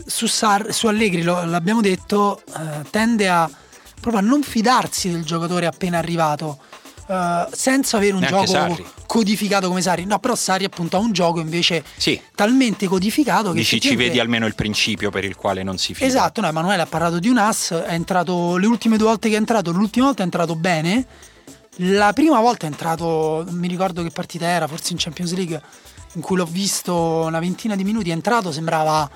[0.06, 3.50] su, Sar- su Allegri, lo- l'abbiamo detto, eh, tende a
[4.00, 6.58] proprio a non fidarsi del giocatore appena arrivato.
[7.08, 8.86] eh, senza avere un Neanche gioco Sarri.
[9.06, 13.58] codificato come Sarri, no, però Sarri appunto ha un gioco invece Sì, talmente codificato che
[13.58, 16.06] dici ci vedi almeno il principio per il quale non si fida.
[16.08, 19.36] Esatto, no, Emanuele ha parlato di un as, è entrato le ultime due volte che
[19.36, 21.06] è entrato, l'ultima volta è entrato bene,
[21.84, 25.62] la prima volta è entrato, non mi ricordo che partita era, forse in Champions League,
[26.14, 29.10] in cui l'ho visto una ventina di minuti, è entrato, sembrava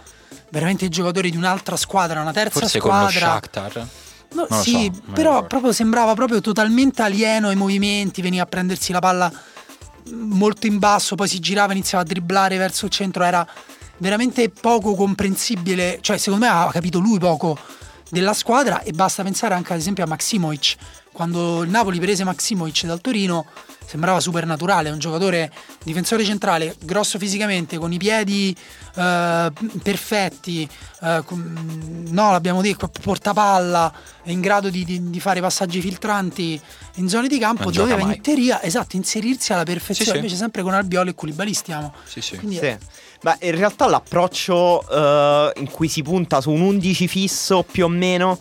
[0.50, 3.34] veramente il giocatore di un'altra squadra, una terza Forse con lo squadra.
[3.34, 3.88] Shakhtar.
[4.34, 9.00] No, sì, so, però proprio sembrava proprio totalmente alieno ai movimenti, veniva a prendersi la
[9.00, 9.32] palla
[10.12, 13.48] molto in basso, poi si girava, iniziava a dribblare verso il centro, era
[13.98, 17.58] veramente poco comprensibile, cioè secondo me ha capito lui poco
[18.10, 20.76] della squadra e basta pensare anche ad esempio a Maximovic,
[21.16, 23.46] quando il Napoli prese Maximovic dal Torino
[23.86, 25.50] sembrava super naturale, un giocatore
[25.84, 28.54] difensore centrale, grosso fisicamente, con i piedi
[28.96, 29.52] eh,
[29.82, 30.68] perfetti,
[31.02, 36.60] eh, con- no l'abbiamo detto, portapalla, è in grado di, di- di fare passaggi filtranti
[36.96, 38.16] in zone di campo, Non doveva mai.
[38.16, 40.18] in teoria esatto, inserirsi alla perfezione, Sì, sì.
[40.18, 41.94] invece sempre con Albiol e Koulibaly stiamo.
[42.04, 42.36] Sì, sì.
[42.38, 42.76] Quindi Sì.
[43.22, 47.88] Beh, in realtà l'approccio eh, in cui si punta su un 11 fisso più o
[47.88, 48.40] meno,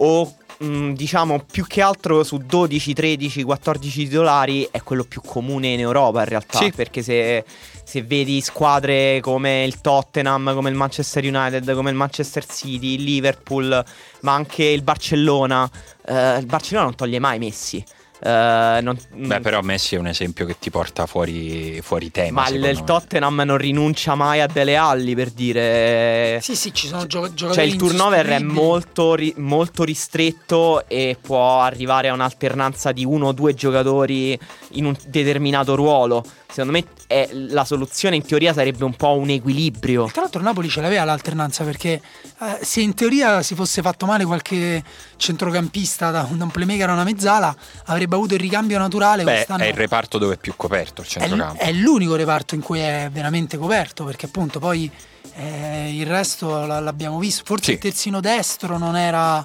[0.00, 5.68] o mh, diciamo più che altro su 12, 13, 14 titolari, è quello più comune
[5.68, 6.58] in Europa in realtà.
[6.58, 6.72] Sì.
[6.72, 7.44] Perché se,
[7.82, 13.02] se vedi squadre come il Tottenham, come il Manchester United, come il Manchester City, il
[13.02, 13.84] Liverpool,
[14.20, 15.68] ma anche il Barcellona,
[16.06, 17.84] eh, il Barcellona non toglie mai Messi.
[18.20, 22.42] Eh, non- Beh, però Messi è un esempio che ti porta fuori, fuori tema.
[22.42, 22.84] ma il, me.
[22.84, 26.40] Tottenham non rinuncia mai a Dele Alli per dire.
[26.42, 31.16] Sì, sì, ci sono gio- giocatori Cioè, il turnover è molto, ri- molto ristretto e
[31.20, 34.38] può arrivare a un'alternanza di uno o due giocatori
[34.72, 36.24] in un determinato ruolo.
[36.50, 40.06] Secondo me è- la soluzione in teoria sarebbe un po' un equilibrio.
[40.10, 42.00] Tra l'altro Napoli ce l'aveva l'alternanza perché
[42.40, 44.82] eh, se in teoria si fosse fatto male qualche
[45.16, 47.54] centrocampista da, da un playmaker a una mezzala
[47.86, 49.62] avrebbe avuto il ricambio naturale Beh, quest'anno.
[49.62, 51.62] è il reparto dove è più coperto il È l- centrocampo.
[51.62, 54.90] è l'unico reparto in cui è veramente coperto perché appunto poi
[55.36, 57.42] eh, il resto l- l'abbiamo visto.
[57.44, 57.72] Forse Sì.
[57.72, 59.44] il terzino destro non era,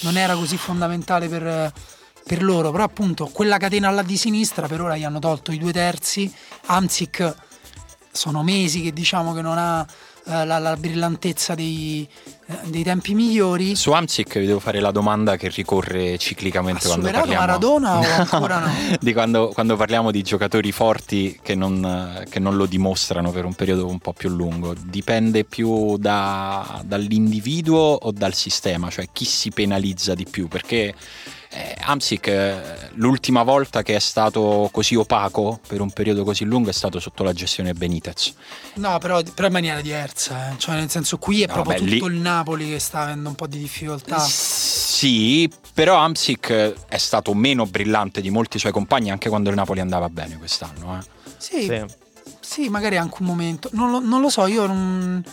[0.00, 1.72] non era così fondamentale per,
[2.24, 5.58] per loro, però appunto quella catena là di sinistra per ora gli hanno tolto i
[5.58, 6.32] due terzi.
[6.66, 7.34] Amsic
[8.12, 9.86] sono mesi che diciamo che non ha
[10.26, 12.06] eh, la, la brillantezza dei,
[12.46, 13.74] eh, dei tempi migliori.
[13.74, 18.02] Su Amsic vi devo fare la domanda che ricorre ciclicamente Ha quando parliamo Maradona o
[18.30, 18.70] ancora no?
[19.00, 23.54] di quando, quando parliamo di giocatori forti che non, che non lo dimostrano per un
[23.54, 24.74] periodo un po' più lungo.
[24.78, 30.94] Dipende più da- dall'individuo o dal sistema, cioè chi si penalizza di più, perché
[31.52, 32.60] eh, Amsic eh,
[32.94, 37.22] l'ultima volta che è stato così opaco per un periodo così lungo è stato sotto
[37.24, 38.32] la gestione Benitez.
[38.74, 40.58] No, però, però in maniera diversa, eh.
[40.58, 43.28] cioè nel senso qui è No, proprio beh, tutto lì- il Napoli che sta avendo
[43.30, 44.18] un po' di difficoltà.
[44.20, 46.50] Sì, però Amsic
[46.88, 50.98] è stato meno brillante di molti suoi compagni anche quando il Napoli andava bene quest'anno.
[50.98, 51.04] eh.
[51.38, 51.84] Sì, Sì.
[52.40, 53.70] sì, magari anche un momento.
[53.72, 55.24] Non lo, non lo so, io non...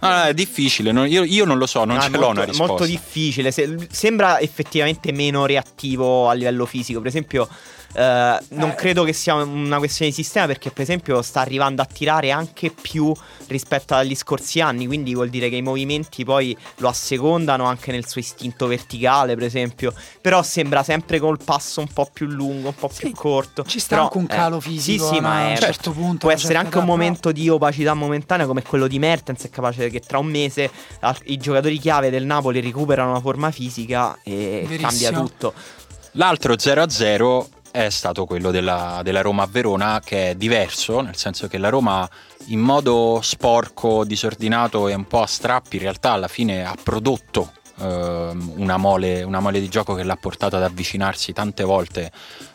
[0.00, 2.32] Ah, è difficile, non- io, io non lo so, non No, ce è l'ho molto,
[2.32, 2.72] una risposta.
[2.72, 3.50] molto difficile.
[3.50, 6.98] Se- sembra effettivamente meno reattivo a livello fisico.
[6.98, 7.48] Per esempio,
[7.94, 8.74] eh, non Eh.
[8.74, 12.70] credo che sia una questione di sistema perché, per esempio, sta arrivando a tirare anche
[12.70, 13.12] più
[13.46, 14.86] rispetto agli scorsi anni.
[14.86, 19.44] Quindi vuol dire che i movimenti poi lo assecondano anche nel suo istinto verticale, per
[19.44, 19.92] esempio.
[20.20, 23.64] Però sembra sempre col passo un po' più lungo, un po' Sì, più corto.
[23.64, 25.92] ci sta Però, anche un eh, calo fisico Sì, sì, a ma un è, certo
[25.92, 29.44] punto, può a essere certa anche un momento di opacità momentanea come quello di Mertens.
[29.44, 30.70] È capace che tra un mese
[31.26, 34.88] i giocatori chiave del Napoli recuperano la forma fisica e Verissimo.
[34.88, 35.52] cambia tutto.
[36.12, 41.48] L'altro 0-0 è stato quello della, della Roma a Verona, che è diverso, nel senso
[41.48, 42.08] che la Roma
[42.46, 47.50] in modo sporco, disordinato e un po' a strappi, in realtà alla fine ha prodotto
[47.80, 52.12] ehm, una, mole, una mole di gioco che l'ha portato ad avvicinarsi tante volte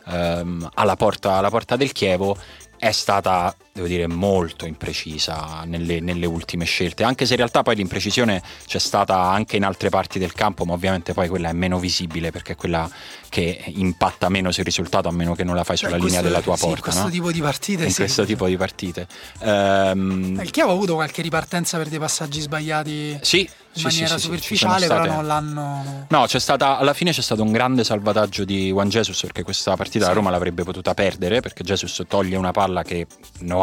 [0.08, 2.38] ehm, alla, porta, alla porta del Chievo.
[2.78, 7.76] È stata, devo dire, molto imprecisa nelle, nelle ultime scelte, anche se in realtà poi
[7.76, 11.80] l'imprecisione c'è stata anche in altre parti del campo, ma ovviamente poi quella è meno
[11.80, 12.90] visibile perché è quella
[13.30, 16.30] che impatta meno sul risultato a meno che non la fai Cioè, sulla questo- linea
[16.32, 16.82] della tua sì, porta.
[16.82, 17.10] questo no?
[17.10, 17.96] tipo di partite in sì.
[17.98, 19.08] questo tipo di partite.
[19.40, 23.42] Ehm, Il Chievo ha avuto qualche ripartenza per dei passaggi sbagliati sì,
[23.74, 26.06] in maniera sì, sì, superficiale, però state- non l'hanno...
[26.10, 29.76] No, c'è stata, alla fine c'è stato un grande salvataggio di Juan Jesus perché questa
[29.76, 30.18] partita la Sì.
[30.18, 33.06] Roma l'avrebbe potuta perdere perché Jesus toglie una palla che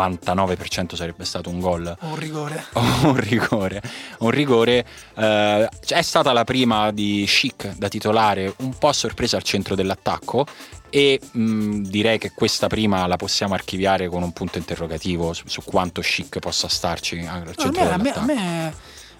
[0.09, 2.65] 99% sarebbe stato un gol Un rigore.
[3.05, 3.83] un rigore.
[4.19, 9.37] Un rigore eh, è stata la prima di Chic da titolare, un po' a sorpresa
[9.37, 10.47] al centro dell'attacco.
[10.89, 15.63] E mh, direi che questa prima la possiamo archiviare con un punto interrogativo su, su
[15.65, 18.75] quanto chic possa starci al No, a, centro me, a, me, a me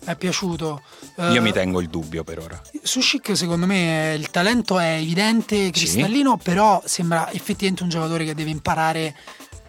[0.07, 0.83] è piaciuto.
[1.17, 2.61] Eh, Io mi tengo il dubbio per ora.
[2.83, 8.35] Su Chic secondo me il talento è evidente, cristallino, però sembra effettivamente un giocatore che
[8.35, 9.15] deve imparare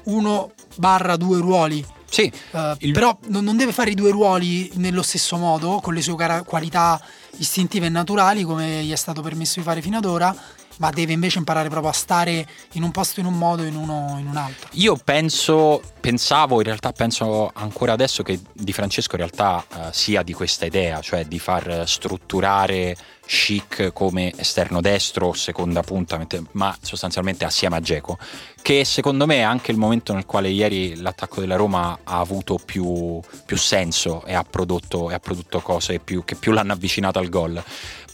[0.07, 1.85] uno barra due ruoli.
[2.09, 5.93] Sì, Eh, il- Però non, non deve fare i due ruoli nello stesso modo, con
[5.93, 6.15] le sue
[6.45, 6.99] qualità
[7.37, 10.33] istintive e naturali, come gli è stato permesso di fare fino ad ora,
[10.79, 13.75] ma deve invece imparare proprio a stare in un posto in un modo e in
[13.75, 14.69] uno in un altro.
[14.73, 20.23] Io penso, pensavo, in realtà penso ancora adesso che Di Francesco in realtà eh, sia
[20.23, 22.95] di questa idea, cioè di far strutturare
[23.27, 28.17] Chic come esterno destro seconda punta, ma sostanzialmente assieme a Geco,
[28.61, 32.57] che secondo me è anche il momento nel quale ieri l'attacco della Roma ha avuto
[32.57, 37.19] più, più senso e ha prodotto, e ha prodotto cose più- che più l'hanno avvicinato
[37.19, 37.61] al gol.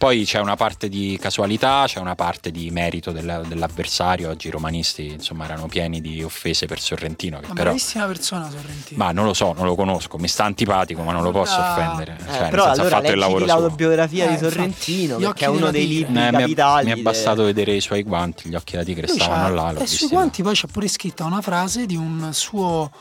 [0.03, 4.29] Poi c'è una parte di casualità, c'è una parte di merito della- dell'avversario.
[4.31, 7.37] Oggi i romanisti insomma erano pieni di offese per Sorrentino.
[7.39, 9.01] Che Una però, bravissima persona Sorrentino.
[9.01, 11.71] ma non lo so, non lo conosco, mi sta antipatico, ma non lo posso Ah.
[11.71, 12.17] offendere.
[12.19, 14.37] Eh, Cioè, però senso, ha allora fatto il lavoro l'autobiografia Eh, di.
[14.39, 16.85] Sorrentino, occhi è uno dei libri Eh, mi, è, capitali.
[16.93, 19.69] mi è bastato vedere i suoi guanti, gli occhi da tigre stavano là.
[19.69, 22.91] E sui visti guanti poi c'è pure scritta una frase di un suo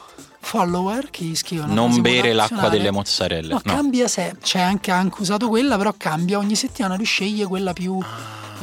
[0.45, 3.53] follower che gli scrive una Non bere l'acqua delle mozzarelle.
[3.55, 3.73] No, No.
[3.75, 7.73] cambia se c'è anche, ha anche usato quella, però cambia ogni settimana, lui sceglie quella
[7.73, 7.99] più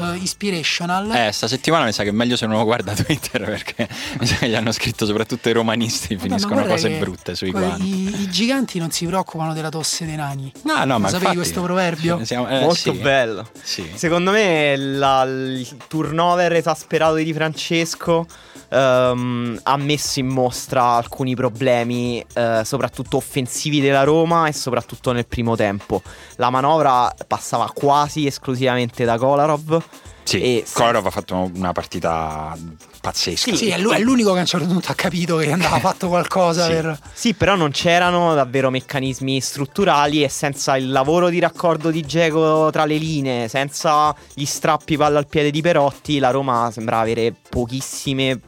[0.01, 1.09] eh, inspirational.
[1.13, 3.87] Eh, sta settimana mi sa che è meglio se non lo guarda Twitter perché
[4.19, 7.85] mi sa che gli hanno scritto soprattutto i romanisti, Vabbè, finiscono cose brutte sui guanti.
[7.87, 10.51] I, I giganti non si preoccupano della tosse dei nani.
[10.63, 12.19] No, no, Lo ma sapevi infatti- questo proverbio?
[12.25, 12.91] Siamo- eh, Molto sì.
[12.91, 13.49] bello.
[13.61, 13.89] Sì.
[13.95, 18.25] Secondo me la- il turnover esasperato Di Francesco
[18.69, 25.27] ehm, ha messo in mostra alcuni problemi, eh, soprattutto offensivi della Roma e soprattutto nel
[25.27, 26.01] primo tempo.
[26.35, 29.81] La manovra passava quasi esclusivamente da Kolarov.
[30.23, 32.55] Sì, E- Kolarov ha fatto una partita
[33.01, 33.55] pazzesca.
[33.55, 36.07] Sì, è, lui- è l'unico che a un certo punto ha capito che andava fatto
[36.07, 36.71] qualcosa Sì.
[36.71, 36.99] per...
[37.13, 42.69] Sì, però non c'erano davvero meccanismi strutturali e senza il lavoro di raccordo di Geco
[42.71, 47.33] tra le linee, senza gli strappi palla al piede di Perotti, la Roma sembrava avere
[47.49, 48.39] pochissime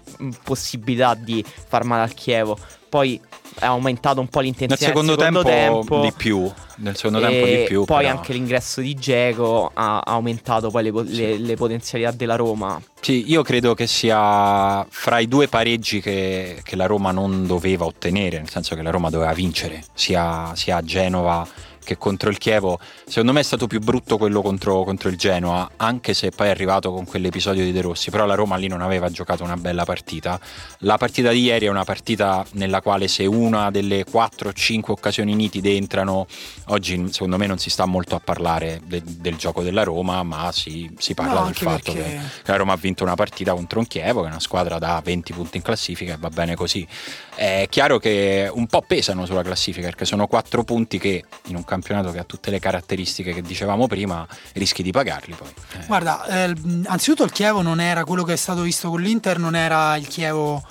[0.43, 2.57] possibilità di far male al Chievo.
[2.89, 3.19] Poi
[3.57, 6.51] è aumentato un po' Nel l'intensità secondo, tempo, tempo di più.
[6.77, 7.85] Nel secondo e tempo di più.
[7.85, 8.17] Poi però.
[8.17, 12.81] anche l'ingresso di Geco ha ha aumentato poi le, le- le potenzialità della Roma.
[12.99, 17.85] Sì, io credo che sia fra i due pareggi che, che la Roma non doveva
[17.85, 21.47] ottenere, nel senso che la Roma doveva vincere, sia, sia a Genova
[21.83, 22.79] che contro il Chievo.
[23.05, 26.49] Secondo me è stato più brutto quello contro, contro il Genoa, anche se poi è
[26.49, 29.83] arrivato con quell'episodio di De Rossi, però la Roma lì non aveva giocato una bella
[29.85, 30.39] partita.
[30.79, 35.75] La partita di ieri è una partita nella quale se una delle 4-5 occasioni nitide
[35.75, 36.27] entrano,
[36.67, 40.51] oggi secondo me non si sta molto a parlare de- del gioco della Roma, ma
[40.51, 43.79] si, si parla No, del fatto perché- che la Roma ha vinto una partita contro
[43.79, 46.87] un Chievo, che è una squadra da 20 punti in classifica e va bene così.
[47.33, 51.63] È chiaro che un po' pesano sulla classifica perché sono 4 punti che in un
[51.63, 55.53] campionato che ha tutte le caratteristiche che dicevamo prima rischi di pagarli poi.
[55.79, 56.53] Eh, Guarda, eh,
[56.85, 60.07] anzitutto il Chievo non era quello che è stato visto con l'Inter, non era il
[60.07, 60.63] Chievo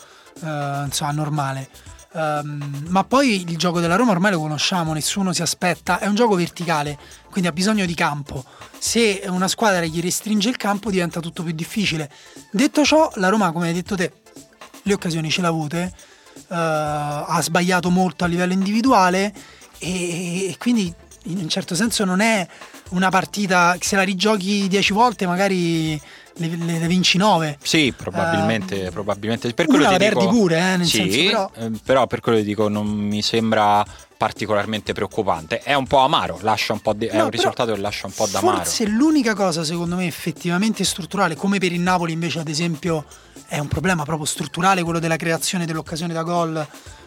[0.43, 1.69] eh, insomma, normale.
[2.13, 6.15] Ehm, ma poi il gioco della Roma ormai lo conosciamo, nessuno si aspetta, è un
[6.15, 6.99] gioco verticale,
[7.31, 8.45] quindi ha bisogno di campo.
[8.79, 12.11] Se una squadra gli restringe il campo diventa tutto più difficile.
[12.51, 14.13] Detto ciò, la Roma, come hai detto te,
[14.83, 15.93] le occasioni ce l'ha avute,
[16.49, 19.33] ha sbagliato molto a livello individuale
[19.79, 20.93] e, e quindi
[21.25, 22.47] in un certo senso non è
[22.91, 26.01] una partita che se la rigiochi 10 volte magari
[26.37, 27.59] le, le- le vinci 9.
[27.63, 29.53] Sì, probabilmente, Eh, probabilmente.
[29.53, 32.07] Per una quello la ti perdi dico, pure, eh, nel sì, senso, però- eh, però
[32.07, 33.85] per quello ti dico non mi sembra
[34.17, 35.61] particolarmente preoccupante.
[35.61, 38.07] È un po' amaro, lascia un po' di- è No, un però risultato che lascia
[38.07, 38.57] un po' d'amaro.
[38.57, 43.05] Forse l'unica cosa secondo me effettivamente strutturale, come per il Napoli invece ad esempio
[43.51, 46.65] è un problema proprio strutturale quello della creazione dell'occasione da gol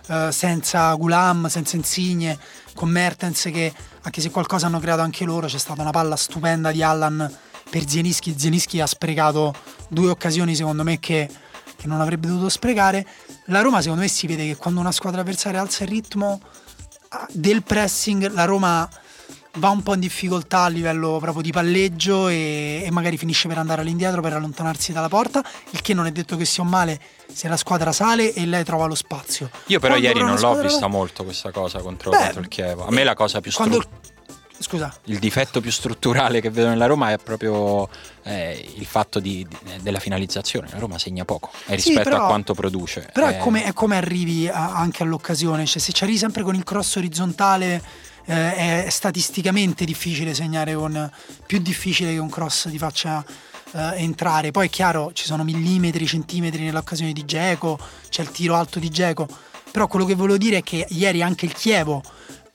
[0.07, 2.37] eh, senza Gulam, senza Insigne,
[2.73, 6.73] con Mertens che anche se qualcosa hanno creato anche loro, c'è stata una palla stupenda
[6.73, 7.33] di Allan
[7.69, 9.55] per Zienischi, Zienischi ha sprecato
[9.87, 11.29] due occasioni secondo me che,
[11.77, 13.07] che non avrebbe dovuto sprecare.
[13.45, 16.41] La Roma secondo me si vede che quando una squadra avversaria alza il ritmo
[17.07, 18.89] ah, del pressing, la Roma
[19.57, 23.57] va un po' in difficoltà a livello proprio di palleggio e, e magari finisce per
[23.57, 26.99] andare all'indietro per allontanarsi dalla porta, il che non è detto che sia un male
[27.31, 29.49] se la squadra sale e lei trova lo spazio.
[29.67, 32.85] Io però Quando ieri non l'ho vista molto questa cosa contro, Beh, contro il Chievo.
[32.85, 34.11] A me la cosa più quando- strutturale
[34.63, 34.95] Scusa.
[35.05, 37.89] Il difetto più strutturale che vedo nella Roma è proprio
[38.23, 40.69] eh, il fatto di, di, della finalizzazione.
[40.71, 43.09] La Roma segna poco eh, rispetto sì, però, a quanto produce.
[43.11, 45.65] Però è, come, è come arrivi a, anche all'occasione.
[45.65, 47.81] Cioè, se ci arrivi sempre con il cross orizzontale
[48.25, 51.11] eh, è statisticamente difficile segnare con
[51.45, 53.23] più difficile che un cross ti faccia
[53.73, 54.51] eh, entrare.
[54.51, 57.77] Poi è chiaro, ci sono millimetri, centimetri nell'occasione di Geco,
[58.09, 59.27] c'è il tiro alto di Geco.
[59.71, 62.03] Però quello che volevo dire è che ieri anche il Chievo,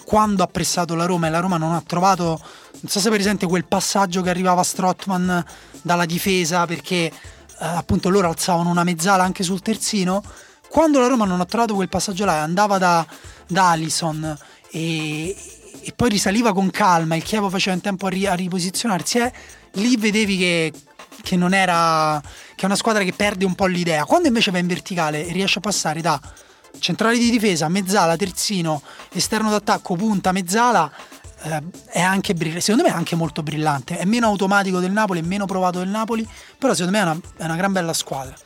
[0.04, 2.40] quando ha pressato la Roma e la Roma non ha trovato,
[2.80, 5.44] non so se per esempio quel passaggio che arrivava Strottman
[5.82, 7.12] dalla difesa perché eh,
[7.58, 10.22] appunto loro alzavano una mezzala anche sul terzino.
[10.68, 13.04] Quando la Roma non ha trovato quel passaggio là, andava da,
[13.46, 14.38] da Allison
[14.70, 15.34] e,
[15.88, 19.32] e poi risaliva con calma, il Chievo faceva in tempo a, ri- a riposizionarsi, eh,
[19.72, 20.72] lì vedevi che,
[21.22, 22.20] che, non era
[22.54, 24.04] che è una squadra che perde un po' l'idea.
[24.04, 26.20] Quando invece va in verticale e riesce a passare da
[26.78, 28.82] centrale di difesa, mezzala, terzino,
[29.14, 30.92] esterno d'attacco, punta, mezzala,
[31.44, 32.60] eh, è anche brillante.
[32.60, 33.96] Secondo me è anche molto brillante.
[33.96, 36.28] È meno automatico del Napoli, è meno provato del Napoli,
[36.58, 38.36] però secondo me è una, è una gran bella squadra.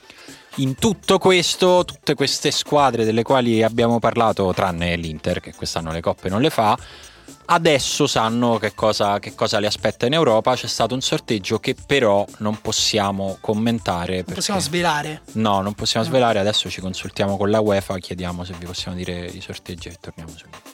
[0.57, 6.01] In tutto questo, tutte queste squadre delle quali abbiamo parlato, tranne l'Inter, che quest'anno le
[6.01, 6.79] coppe non le fa,
[7.47, 10.55] adesso sanno che cosa, che cosa, le aspetta in Europa.
[10.55, 14.23] C'è stato un sorteggio che però non possiamo commentare.
[14.27, 15.23] Non possiamo svelare.
[15.33, 16.39] No, non possiamo svelare.
[16.39, 20.31] Adesso ci consultiamo con la UEFA, chiediamo se vi possiamo dire i sorteggi e torniamo
[20.37, 20.72] subito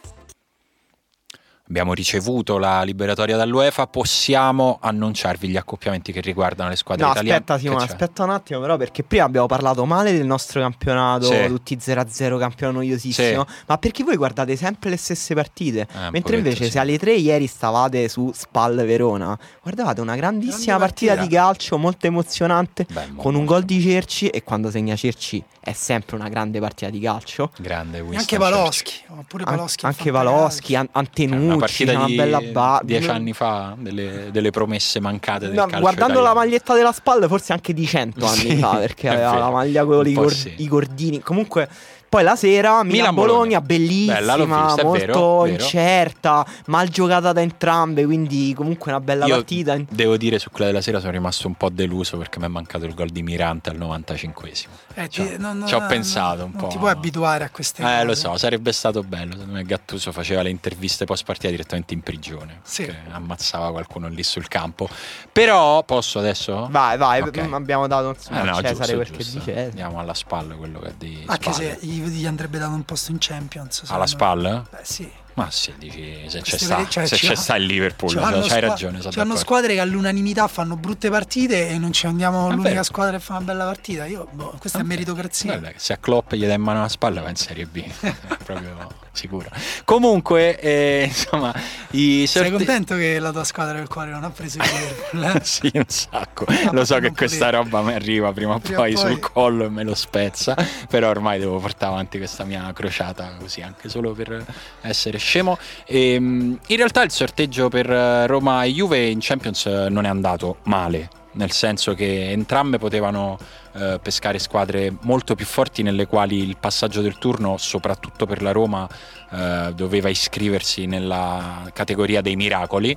[1.69, 7.39] abbiamo ricevuto la liberatoria dall'UEFA, possiamo annunciarvi gli accoppiamenti che riguardano le squadre no, italiane.
[7.39, 11.47] Aspetta Simone, aspetta un attimo però perché prima abbiamo parlato male del nostro campionato, sì.
[11.47, 13.55] tutti 0-0, campione noiosissimo, sì.
[13.67, 15.87] ma perché voi guardate sempre le stesse partite?
[15.93, 16.71] Eh, Mentre invece sì.
[16.71, 21.15] se alle 3 ieri stavate su Spal Verona, guardavate una grandissima partita.
[21.15, 21.27] partita.
[21.27, 25.73] di calcio molto emozionante Beh, con un gol di Cerci e quando segna Cerci è
[25.75, 27.51] sempre una grande partita di calcio.
[27.59, 29.85] Grande Winston Anche Valoschi, oppure Valoschi.
[29.85, 34.31] An- anche Valoschi, an- Antenucci, una partita una di bella ba- dieci anni fa, delle,
[34.33, 36.35] delle promesse mancate del no, calcio Guardando italiano.
[36.35, 39.51] la maglietta della spalla forse anche di cento anni sì, fa, perché aveva vero, la
[39.51, 40.55] maglia con i, gor- sì.
[40.57, 41.21] i gordini.
[41.21, 41.69] Comunque
[42.09, 46.63] poi la sera Milan-Bologna, bellissima, Bella, vista, molto vero, incerta, vero.
[46.67, 49.77] mal giocata da entrambe, quindi comunque una bella Io partita.
[49.89, 52.87] Devo dire su quella della sera sono rimasto un po' deluso perché mi è mancato
[52.87, 54.69] il gol di Mirante al 95esimo.
[54.95, 56.63] Eh, cioè, ti, non, ci ho pensato un po'.
[56.63, 57.99] Non ti puoi abituare a queste eh, cose.
[57.99, 59.33] Eh, lo so, sarebbe stato bello.
[59.33, 62.61] Secondo me Gattuso faceva le interviste post partita direttamente in prigione.
[62.63, 62.91] Sì.
[63.11, 64.89] ammazzava qualcuno lì sul campo.
[65.31, 66.69] Però posso adesso?
[66.71, 67.53] Vai, vai, okay.
[67.53, 69.39] abbiamo dato insomma, eh, no, a Cesare giusto, quel giusto.
[69.45, 69.65] che dice.
[69.67, 71.79] Andiamo alla spalla quello che è di Anche spalle.
[71.81, 73.85] se gli andrebbe dato un posto in Champions.
[73.89, 74.65] Alla spalla?
[74.71, 75.11] Beh, sì.
[75.35, 78.59] Ma sì, dici, se c'è, sta, cioè, se c'è sta il Liverpool, cioè, c'hai squa-
[78.59, 79.01] ragione.
[79.01, 83.23] Ci hanno squadre che all'unanimità fanno brutte partite e non ci andiamo l'unica squadra che
[83.23, 84.05] fa una bella partita.
[84.07, 85.57] Io, boh, questa è meritocrazia.
[85.57, 87.85] Guarda, se a Klopp gli dai in mano la spalla va in Serie B,
[88.43, 89.49] proprio sicuro.
[89.85, 91.55] Comunque, eh, insomma,
[91.91, 95.37] i sorte- Sei contento che la tua squadra del cuore non ha preso il Liverpool?
[95.37, 95.41] Eh?
[95.45, 96.47] sì, un sacco.
[96.49, 97.63] No, lo so che questa potete.
[97.63, 100.57] roba mi arriva prima o poi, poi sul collo e me lo spezza,
[100.89, 104.45] però ormai devo portare avanti questa mia crociata così, anche solo per
[104.83, 105.59] essere scemo.
[105.87, 110.05] E, ehm, in realtà il sorteggio per eh, Roma e Juve in Champions eh, non
[110.05, 111.09] è andato male,
[111.39, 113.39] nel senso che entrambe potevano
[113.73, 118.51] eh, pescare squadre molto più forti nelle quali il passaggio del turno, soprattutto per la
[118.51, 118.89] Roma,
[119.31, 122.97] eh, doveva iscriversi nella categoria dei miracoli,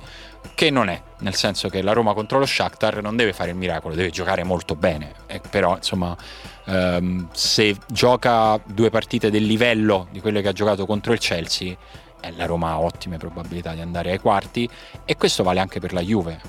[0.54, 3.56] che non è, nel senso che la Roma contro lo Shakhtar non deve fare il
[3.56, 6.16] miracolo, deve giocare molto bene, eh, però insomma
[6.66, 11.76] ehm, se gioca due partite del livello di quelle che ha giocato contro il Chelsea
[12.36, 14.68] la Roma ha ottime probabilità di andare ai quarti
[15.04, 16.40] e questo vale anche per la Juve.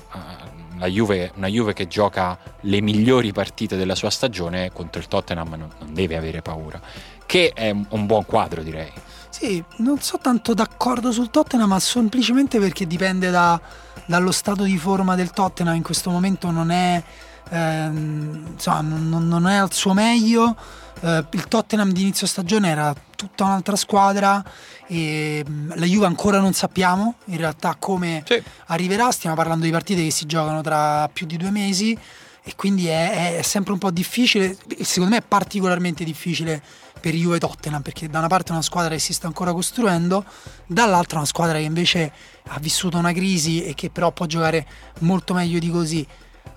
[0.86, 5.70] Juve una Juve che gioca le migliori partite della sua stagione contro il Tottenham non,
[5.78, 6.80] non deve avere paura,
[7.26, 8.92] che è un, buon quadro direi.
[9.28, 13.60] Sì, non so tanto d'accordo sul Tottenham, ma semplicemente perché dipende da,
[14.06, 15.74] dallo stato di forma del Tottenham.
[15.74, 17.02] In questo momento non è,
[17.50, 20.54] ehm, insomma, non, non è al suo meglio.
[21.00, 24.42] Eh, il Tottenham di inizio stagione era tutta un'altra squadra
[24.86, 28.42] e mm, la Juve ancora non sappiamo in realtà come sì.
[28.66, 29.10] arriverà.
[29.10, 31.98] Stiamo parlando di partite che si giocano tra più di due mesi
[32.46, 34.56] e quindi è, è sempre un po' difficile.
[34.80, 36.62] Secondo me è particolarmente difficile
[37.00, 40.24] per Juve Tottenham perché da una parte è una squadra che si sta ancora costruendo,
[40.66, 42.12] dall'altra una squadra che invece
[42.48, 44.66] ha vissuto una crisi e che però può giocare
[45.00, 46.06] molto meglio di così.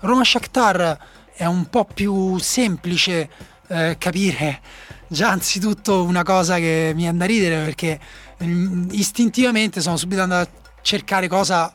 [0.00, 0.98] Roma Shakhtar
[1.34, 3.28] è un po' più semplice
[3.68, 4.60] eh, capire
[5.08, 7.98] già anzitutto una cosa che mi andà a ridere perché
[8.44, 11.72] mm, istintivamente sono subito andato a cercare cosa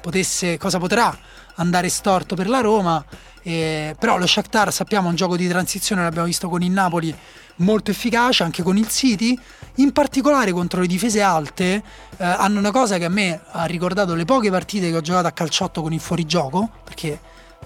[0.00, 1.16] potesse, cosa potrà
[1.56, 3.04] andare storto per la Roma.
[3.42, 7.14] Eh, però lo Shakhtar sappiamo è un gioco di transizione, l'abbiamo visto con il Napoli
[7.56, 9.38] molto efficace, anche con il City,
[9.76, 11.82] in particolare contro le difese alte
[12.16, 15.26] eh, hanno una cosa che a me ha ricordato le poche partite che ho giocato
[15.26, 17.18] a calciotto con il fuorigioco, perché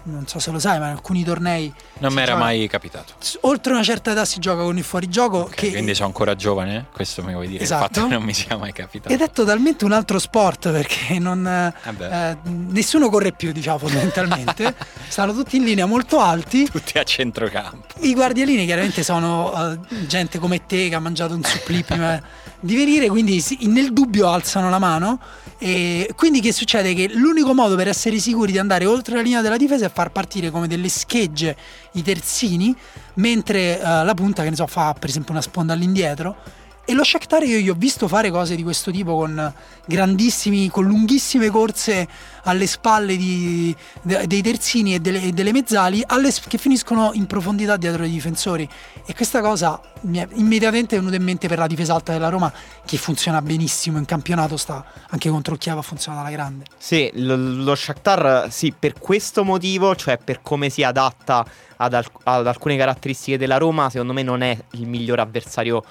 [0.04, 1.72] non so se lo sai, ma in alcuni tornei.
[1.98, 3.14] Non mi era mai capitato.
[3.42, 5.42] Oltre una certa età si gioca con il fuorigioco.
[5.42, 5.70] Okay, che...
[5.70, 6.86] Quindi sono ancora giovane?
[6.92, 7.64] Questo mi vuoi dire?
[7.64, 7.84] Esatto.
[7.84, 9.12] Il fatto che non mi sia mai capitato.
[9.12, 14.74] Ed è totalmente un altro sport perché non, eh eh, nessuno corre più, diciamo, fondamentalmente.
[15.08, 16.68] Stanno tutti in linea molto alti.
[16.68, 17.86] Tutti a centrocampo.
[18.00, 22.20] I guardialini chiaramente sono uh, gente come te che ha mangiato un supplì prima
[22.64, 25.20] di venire, quindi nel dubbio alzano la mano.
[25.58, 26.94] E quindi che succede?
[26.94, 30.10] Che l'unico modo per essere sicuri di andare oltre la linea della difesa è far
[30.10, 31.56] partire come delle schegge
[31.92, 32.74] i terzini,
[33.14, 37.02] mentre uh, la punta, che ne so, fa per esempio una sponda all'indietro e lo
[37.02, 39.52] Shakhtar io gli ho visto fare cose di questo tipo con
[39.86, 42.06] grandissimi, con lunghissime corse
[42.44, 47.76] alle spalle di, de, dei terzini e delle, delle mezzali alle, che finiscono in profondità
[47.76, 48.68] dietro i difensori.
[49.06, 52.52] E questa cosa mi è immediatamente venuta in mente per la difesa alta della Roma
[52.84, 56.64] che funziona benissimo in campionato, sta anche contro Chiava funziona alla grande.
[56.76, 62.04] Sì, lo, lo Shakhtar sì, per questo motivo, cioè per come si adatta ad, al,
[62.24, 65.82] ad alcune caratteristiche della Roma, secondo me non è il miglior avversario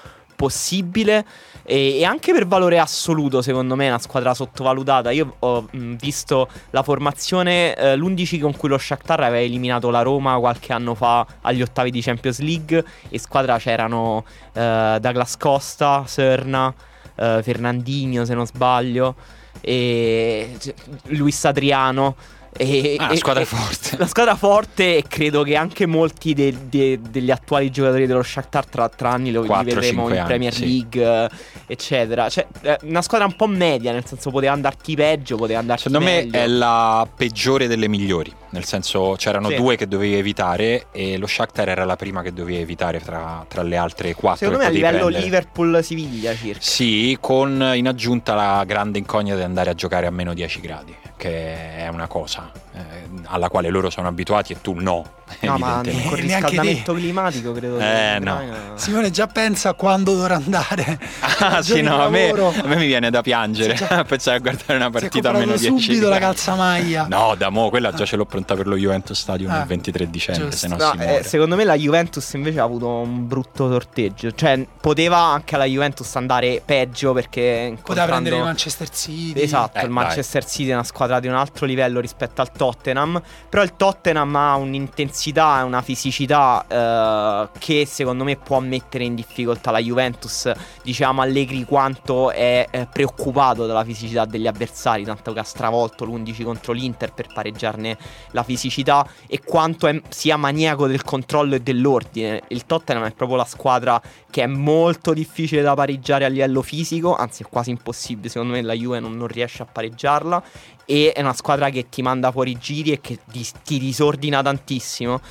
[0.43, 1.25] possibile
[1.63, 5.11] e, e, anche per valore assoluto secondo me è una squadra sottovalutata.
[5.11, 10.01] Io ho mh, visto la formazione eh, l'11 con cui lo Shakhtar aveva eliminato la
[10.01, 16.03] Roma qualche anno fa agli ottavi di Champions League e squadra c'erano eh, Douglas Costa,
[16.05, 16.73] Serna
[17.15, 19.15] eh, Fernandinho se non sbaglio
[19.61, 20.57] e
[21.05, 22.15] Luis Adriano
[22.55, 23.97] e, ah, la squadra e, forte.
[23.97, 28.65] La squadra forte e credo che anche molti de, de, degli attuali giocatori dello Shakhtar
[28.65, 30.65] tra, tra anni lo 4, vedremo in anni, Premier sì.
[30.65, 31.29] League,
[31.65, 32.29] eccetera.
[32.29, 32.47] Cioè,
[32.83, 36.31] una squadra un po' media, nel senso poteva andarti peggio, poteva andarti Secondo meglio.
[36.31, 39.55] me è la peggiore delle migliori, nel senso c'erano sì.
[39.55, 43.63] due che dovevi evitare e lo Shakhtar era la prima che dovevi evitare tra, tra
[43.63, 44.47] le altre quattro.
[44.47, 46.61] Secondo me a livello Liverpool-Siviglia circa.
[46.61, 51.02] Sì, con in aggiunta la grande incognita di andare a giocare a meno 10 gradi
[51.15, 55.21] che è una cosa eh, alla quale loro sono abituati e tu no.
[55.41, 57.79] No, ma con il riscaldamento climatico credo.
[57.79, 58.41] Eh, no.
[58.75, 60.99] Simone già pensa a quando dovrà andare.
[61.39, 64.75] Ah, sì, no, a me, a me, mi viene da piangere a pensare a guardare
[64.75, 67.07] una partita a meno 10 subito la calzamaglia.
[67.09, 70.09] No, da mo, quella già ce l'ho pronta per lo Juventus Stadium ah, il 23
[70.09, 74.31] dicembre, se no, si eh, secondo me la Juventus invece ha avuto un brutto sorteggio,
[74.33, 79.41] cioè poteva anche la Juventus andare peggio perché poteva prendere il Manchester City.
[79.41, 80.51] Esatto, eh, il Manchester dai.
[80.51, 83.02] City è una squadra di un altro livello rispetto al Tottenham,
[83.49, 89.15] però il Tottenham ha un'intensità e una fisicità eh, che secondo me può mettere in
[89.15, 90.51] difficoltà la Juventus.
[90.83, 96.43] Diciamo Allegri quanto è eh, preoccupato dalla fisicità degli avversari, tanto che ha stravolto l'11
[96.43, 97.97] contro l'Inter per pareggiarne
[98.31, 102.43] la fisicità e quanto è, sia maniaco del controllo e dell'ordine.
[102.49, 107.15] Il Tottenham è proprio la squadra che è molto difficile da pareggiare a livello fisico,
[107.15, 110.43] anzi è quasi impossibile, secondo me la Juve non, non riesce a pareggiarla
[110.85, 115.21] e è una squadra che ti manda fuori giri e che ti, ti disordina tantissimo.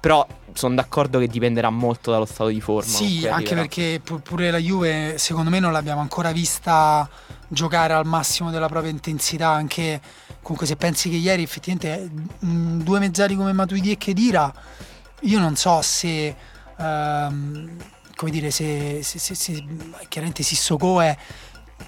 [0.00, 2.88] Però sono d'accordo che dipenderà molto dallo stato di forma.
[2.88, 7.08] Sì, anche perché pure la Juve, secondo me, non l'abbiamo ancora vista
[7.48, 9.48] giocare al massimo della propria intensità.
[9.48, 10.00] Anche
[10.40, 14.52] comunque, se pensi che ieri effettivamente mh, due mezzali come Matuidi e Chedira,
[15.22, 16.34] io non so se.
[16.76, 17.76] Um,
[18.14, 19.64] come dire, se, se, se, se
[20.08, 21.16] chiaramente Sissoko è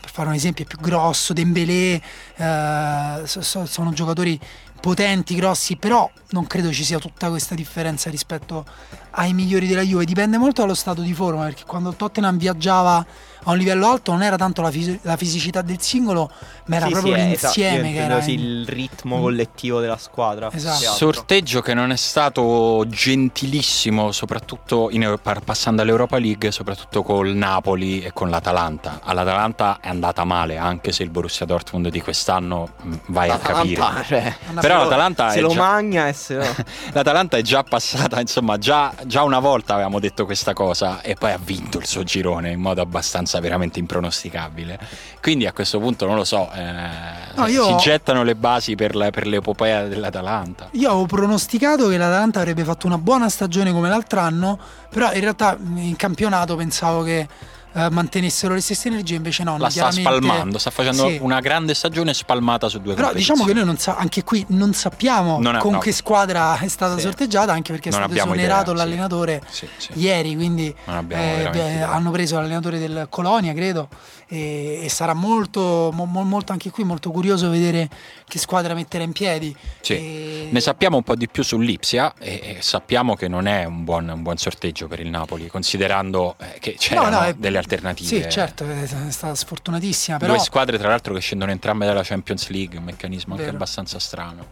[0.01, 2.01] per fare un esempio, più grosso, Dembélé,
[2.37, 4.39] eh, so, sono giocatori
[4.81, 8.65] potenti, grossi, però non credo ci sia tutta questa differenza rispetto
[9.13, 13.05] ai migliori della Juve, dipende molto dallo stato di forma, perché quando Tottenham viaggiava
[13.45, 16.31] a un livello alto non era tanto la, fisi- la fisicità del singolo,
[16.67, 17.93] ma era sì, proprio sì, l'insieme esatto.
[17.93, 18.41] che era in...
[18.41, 20.51] il ritmo collettivo della squadra.
[20.53, 20.95] Esatto.
[20.95, 28.13] Sorteggio che non è stato gentilissimo, soprattutto in, passando all'Europa League, soprattutto col Napoli e
[28.13, 29.01] con l'Atalanta.
[29.03, 33.93] All'Atalanta è andata male, anche se il Borussia Dortmund di quest'anno mm, vai L'Atalanta, a
[33.93, 34.05] capire.
[34.07, 35.59] Cioè, Però l'Atalanta se lo già...
[35.59, 36.45] magna e se no.
[36.93, 41.33] L'Atalanta è già passata, insomma, già, già una volta avevamo detto questa cosa e poi
[41.33, 44.79] ha vinto il suo girone in modo abbastanza veramente impronosticabile.
[45.21, 47.65] Quindi a questo punto non lo so, eh, no, io...
[47.65, 50.69] si gettano le basi per, la, per l'epopea dell'Atalanta.
[50.73, 55.21] Io avevo pronosticato che l'Atalanta avrebbe fatto una buona stagione come l'altro anno, però in
[55.21, 57.29] realtà in campionato pensavo che
[57.73, 59.57] eh, mantenessero le stesse energie, invece no.
[59.59, 61.19] La sta spalmando, sta facendo Sì.
[61.21, 64.73] una grande stagione spalmata su due Però diciamo che noi non sa- anche qui non
[64.73, 65.79] sappiamo Non è- con no.
[65.79, 67.03] che squadra è stata Sì.
[67.03, 71.83] sorteggiata, anche perché è Non stato abbiamo esonerato idea, l'allenatore Sì, ieri, quindi eh, beh,
[71.83, 73.89] hanno preso l'allenatore del Colonia, credo,
[74.27, 77.89] e, e sarà molto, mo- mo- molto anche qui molto curioso vedere
[78.27, 79.55] che squadra metterà in piedi.
[79.87, 83.85] E- Ne sappiamo un po' di più sull'Ipsia e, e sappiamo che non è un
[83.85, 87.59] buon, un buon sorteggio per il Napoli, considerando eh, che c'erano No, no, è- delle
[87.61, 88.23] alternative.
[88.23, 92.03] Sì, certo, è è stata sfortunatissima, però Due squadre, tra l'altro, che scendono entrambe dalla
[92.03, 94.47] Champions League, un meccanismo anche abbastanza strano.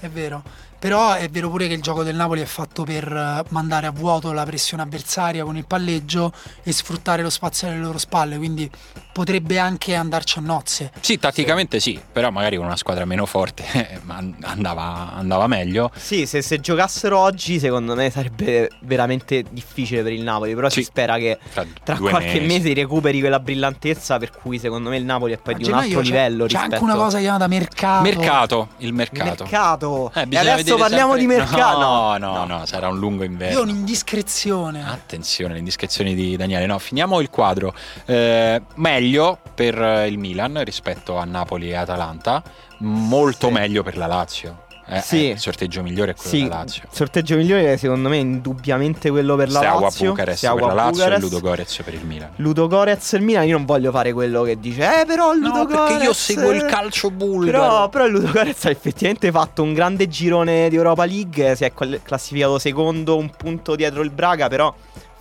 [0.00, 0.42] è vero.
[0.84, 3.90] Però è vero pure che il gioco del Napoli è fatto per eh, mandare a
[3.90, 6.30] vuoto la pressione avversaria con il palleggio
[6.62, 8.70] e sfruttare lo spazio alle loro spalle, quindi
[9.10, 10.92] potrebbe anche andarci a nozze.
[11.00, 15.90] Sì, tatticamente sì, però magari con una squadra meno forte eh, ma andava, andava meglio.
[15.96, 20.54] Sì, se, se giocassero oggi, secondo me sarebbe veramente difficile per il Napoli.
[20.54, 20.80] Però Sì.
[20.80, 22.46] si spera che Tra, tra qualche mesi.
[22.58, 24.18] mese recuperi quella brillantezza.
[24.18, 26.50] Per cui, secondo me, il Napoli è poi A di un altro c'è- livello C'è
[26.58, 28.02] rispetto anche una cosa chiamata mercato.
[28.02, 29.44] Mercato, il Il mercato.
[29.44, 30.12] mercato.
[30.14, 31.78] Eh, e bisogna adesso parliamo sempre- di mercato.
[31.78, 33.60] No, no, no, sarà un lungo Io ho inverno.
[33.62, 34.84] un'indiscrezione.
[34.86, 36.66] Attenzione, le indiscrezioni di Daniele.
[36.66, 37.74] No, finiamo il quadro.
[38.04, 42.42] Eh, meglio per il Milan rispetto a Napoli e Atalanta,
[42.78, 43.52] molto Sì.
[43.52, 44.63] meglio per la Lazio.
[44.86, 45.28] Eh, Sì.
[45.28, 46.82] eh, il sorteggio migliore è quello Sì, della Lazio.
[46.90, 50.10] il sorteggio migliore secondo me è indubbiamente quello per la Steaua Lazio.
[50.10, 51.16] Bucarest Steaua per la Lazio Bucarest.
[51.16, 52.30] e Ludo Gorez per il Milan.
[52.36, 55.48] Ludo Gorez e il Milan, io non voglio fare quello che dice Eh però Ludo
[55.48, 57.58] No, perché io seguo il calcio bulgaro.
[57.58, 61.72] Però, però Ludo Gorez ha effettivamente fatto un grande girone di Europa League Si è
[62.02, 64.74] classificato secondo un punto dietro il Braga Però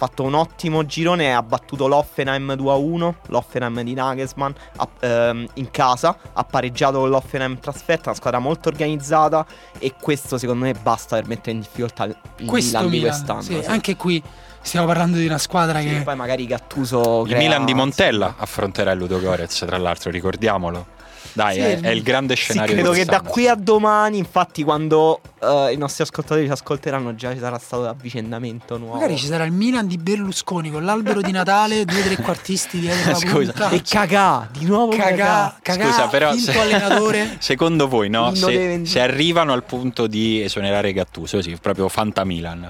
[0.05, 6.17] fatto un ottimo girone Ha battuto l'Offenheim 2-1 L'Offenheim di Nagelsmann ha- ehm, In casa
[6.33, 9.45] Ha pareggiato con l'Offenheim trasferta Una squadra molto organizzata
[9.79, 13.59] E questo secondo me basta per mettere in difficoltà il Questo Milan di quest'anno sì,
[13.63, 13.69] sì.
[13.69, 14.21] anche qui
[14.61, 18.35] stiamo parlando di una squadra Sì, che Poi magari Gattuso Il crea- Milan di Montella
[18.37, 20.85] affronterà il Ludo Gorez, tra l'altro, ricordiamolo.
[21.33, 24.17] Dai, Sì, è, è il grande Sì, scenario credo di che da qui a domani,
[24.19, 28.93] infatti, quando eh, i nostri ascoltatori ci ascolteranno, già ci sarà stato l'avvicendamento nuovo.
[28.93, 33.17] magari ci sarà il Milan di Berlusconi con l'albero di Natale, due trequartisti dietro la
[33.17, 33.31] Scusa.
[33.51, 33.69] punta.
[33.71, 35.57] E cagà, di nuovo Cagà, cagà.
[35.61, 37.35] cagà, Scusa, però se- allenatore.
[37.41, 38.33] secondo voi, no?
[38.35, 42.69] Se, se arrivano al punto di esonerare Gattuso, sì, proprio Fanta Milan,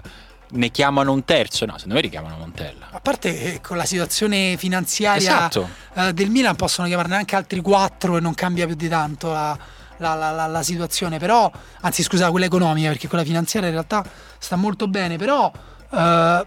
[0.53, 1.65] ne chiamano un terzo?
[1.65, 2.87] No, secondo me richiamano Montella.
[2.91, 5.17] A parte che con la situazione finanziaria
[5.49, 5.69] Esatto.
[5.95, 9.57] eh, del Milan possono chiamarne anche altri quattro e non cambia più di tanto la,
[9.97, 11.17] la- la- la- la situazione.
[11.19, 11.51] Però,
[11.81, 14.03] anzi, scusa, quella economica, perché quella finanziaria in realtà
[14.37, 15.17] sta molto bene.
[15.17, 15.51] Però,
[15.91, 16.45] eh,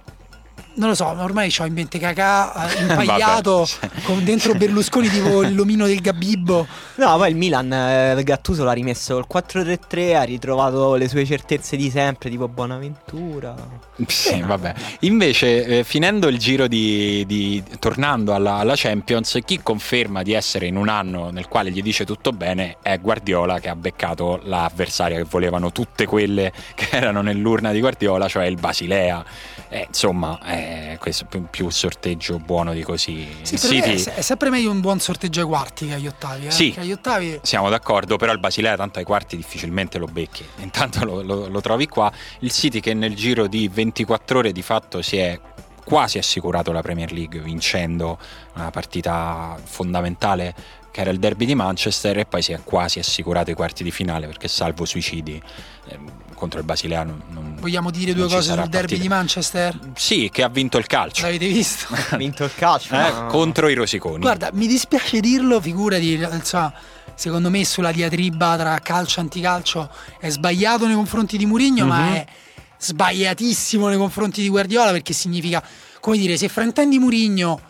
[0.76, 3.66] non lo so, ormai ho in mente Cacà eh, impagliato
[4.04, 6.66] con dentro Berlusconi tipo il l'omino del Gabibbo.
[6.96, 11.76] No, poi il Milan, eh, Gattuso l'ha rimesso col 4-3-3, ha ritrovato le sue certezze
[11.76, 13.54] di sempre, tipo Bonaventura.
[14.06, 14.74] Sì, vabbè.
[15.00, 20.66] Invece, eh, finendo il giro di, di- tornando alla, alla Champions, chi conferma di essere
[20.66, 25.16] in un anno nel quale gli dice tutto bene è Guardiola che ha beccato l'avversaria
[25.16, 29.24] che volevano tutte quelle che erano nell'urna di Guardiola, cioè il Basilea.
[29.68, 30.65] Eh, insomma, eh,
[30.98, 33.26] questo è più, più sorteggio buono di così.
[33.42, 36.46] Sì, City, è, è sempre meglio un buon sorteggio ai quarti che agli ottavi.
[36.46, 36.50] Eh?
[36.50, 36.74] Sì.
[36.78, 40.44] Agli ottavi Siamo d'accordo, però il Basilea tanto ai quarti difficilmente lo becchi.
[40.58, 42.10] Intanto lo, lo- lo trovi qua.
[42.40, 45.38] Il City che nel giro di 24 ore di fatto si è
[45.84, 48.18] quasi assicurato la Premier League vincendo
[48.54, 50.52] una partita fondamentale
[50.90, 53.90] che era il derby di Manchester e poi si è quasi assicurato i quarti di
[53.90, 55.40] finale perché salvo suicidi
[55.88, 59.00] ehm, contro il Basilea non, non- vogliamo dire due cose sul derby partita.
[59.02, 59.78] di Manchester?
[59.96, 61.86] Sì, che ha vinto il calcio L'avete visto?
[62.10, 62.94] Ha vinto il calcio.
[62.94, 64.20] eh, ma- contro i rosiconi.
[64.20, 66.72] Guarda, mi dispiace dirlo, figurati, insomma,
[67.14, 72.04] secondo me sulla diatriba tra calcio e anticalcio è sbagliato nei confronti di Mourinho, ma
[72.08, 72.12] Mhm.
[72.14, 72.26] è
[72.78, 75.62] sbagliatissimo nei confronti di Guardiola perché significa,
[76.00, 77.60] come dire, se fraintendi Mourinho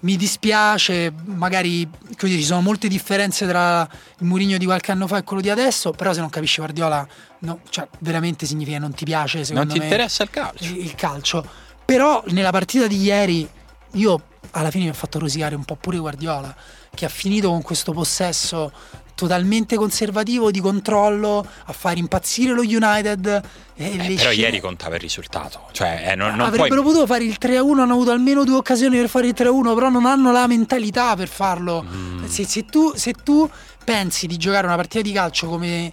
[0.00, 1.88] mi dispiace, magari
[2.18, 3.88] dire, ci sono molte differenze tra
[4.18, 7.06] il Mourinho di qualche anno fa e quello di adesso, però se non capisci Guardiola,
[7.40, 10.64] no, cioè veramente significa non ti piace, non secondo ti me interessa il calcio.
[10.64, 11.46] il calcio.
[11.84, 13.48] Però nella partita di ieri
[13.92, 14.22] io
[14.52, 16.54] alla fine mi ho fatto rosicare un po' pure Guardiola,
[16.94, 18.72] che ha finito con questo possesso
[19.14, 23.42] totalmente conservativo di controllo a fare impazzire lo United.
[23.74, 25.68] Eh, però scene- ieri contava il risultato.
[25.72, 28.96] Cioè, eh, non, non puoi Avrebbero potuto fare il 3-1, hanno avuto almeno due occasioni
[28.96, 31.84] per fare il 3-1, però non hanno la mentalità per farlo.
[31.84, 32.24] Mm.
[32.24, 33.48] Se, se tu, se tu
[33.84, 35.90] pensi di giocare una partita di calcio come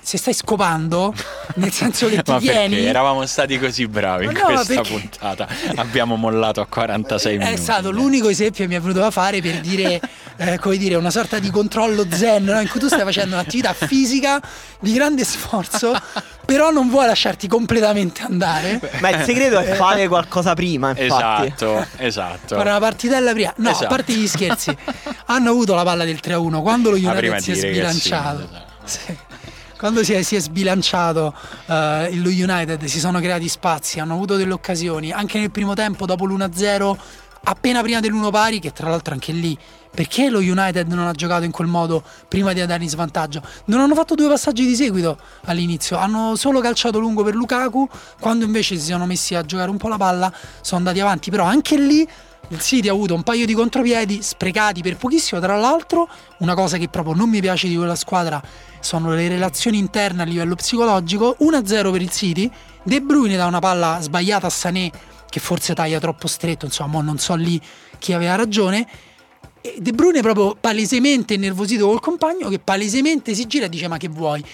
[0.00, 1.14] se stai scopando,
[1.56, 2.74] nel senso che ti Ma vieni...
[2.74, 5.48] perché eravamo stati così bravi in no, questa perché- puntata?
[5.76, 7.54] Abbiamo mollato a 46 minuti.
[7.54, 10.00] È stato l'unico esempio che mi è venuto da fare per dire
[10.38, 12.60] eh, come dire, una sorta di controllo zen no?
[12.60, 14.40] in cui tu stai facendo un'attività fisica
[14.80, 15.94] di grande sforzo,
[16.44, 18.80] però non vuoi lasciarti completamente andare.
[19.00, 21.46] Ma il segreto è fare qualcosa prima, infatti.
[21.46, 22.56] Esatto, esatto.
[22.56, 23.52] Fare una partitella prima.
[23.58, 23.84] No, Esatto.
[23.84, 24.76] a parte gli scherzi,
[25.26, 28.38] hanno avuto la palla del 3-1 quando lo Ah, United si è sbilanciato.
[28.40, 28.70] sì, esatto.
[28.84, 29.16] Sì.
[29.82, 31.34] Quando si è, si è sbilanciato
[31.66, 35.10] eh, lo United, si sono creati spazi, hanno avuto delle occasioni.
[35.10, 36.96] Anche nel primo tempo, dopo l'1-0,
[37.42, 39.58] appena prima dell'1 pari, che tra l'altro anche lì,
[39.92, 43.42] perché lo United non ha giocato in quel modo prima di andare in svantaggio?
[43.64, 47.88] Non hanno fatto due passaggi di seguito all'inizio, hanno solo calciato lungo per Lukaku,
[48.20, 51.42] quando invece si sono messi a giocare un po' la palla, sono andati avanti, però
[51.42, 52.08] anche lì
[52.48, 55.40] il City ha avuto un paio di contropiedi sprecati per pochissimo.
[55.40, 56.08] Tra l'altro,
[56.38, 58.40] una cosa che proprio non mi piace di quella squadra
[58.82, 61.36] sono le relazioni interne a livello psicologico.
[61.40, 62.50] 1-0 per il City.
[62.82, 64.90] De Bruyne da una palla sbagliata a Sané,
[65.30, 66.66] che forse taglia troppo stretto.
[66.66, 67.60] Insomma, non so lì
[67.98, 68.86] chi aveva ragione.
[69.60, 73.96] E De Bruyne proprio palesemente innervosito col compagno che palesemente si gira e dice ma
[73.96, 74.44] che vuoi?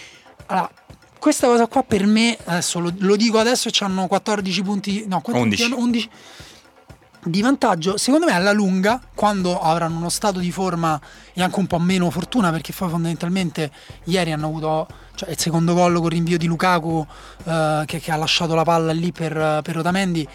[0.47, 0.71] Allora,
[1.19, 5.43] questa cosa qua per me, adesso lo, lo dico adesso, hanno 14 punti, no, quanti
[5.43, 5.63] 11.
[5.63, 5.85] punti hanno?
[5.87, 6.11] 11
[7.29, 11.01] di vantaggio, secondo me alla lunga, quando avranno uno stato di forma
[11.33, 13.71] e anche un po' meno fortuna, perché poi fondamentalmente
[14.05, 17.07] ieri hanno avuto cioè, il secondo gol con rinvio di Lukaku
[17.45, 20.27] eh, che, che ha lasciato la palla lì per, per Otamendi.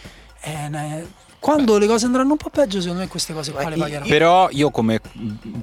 [0.42, 3.82] eh, quando le cose andranno un po' peggio, secondo me queste cose qua le Beh,
[3.82, 4.08] pagheranno.
[4.08, 5.02] Però io come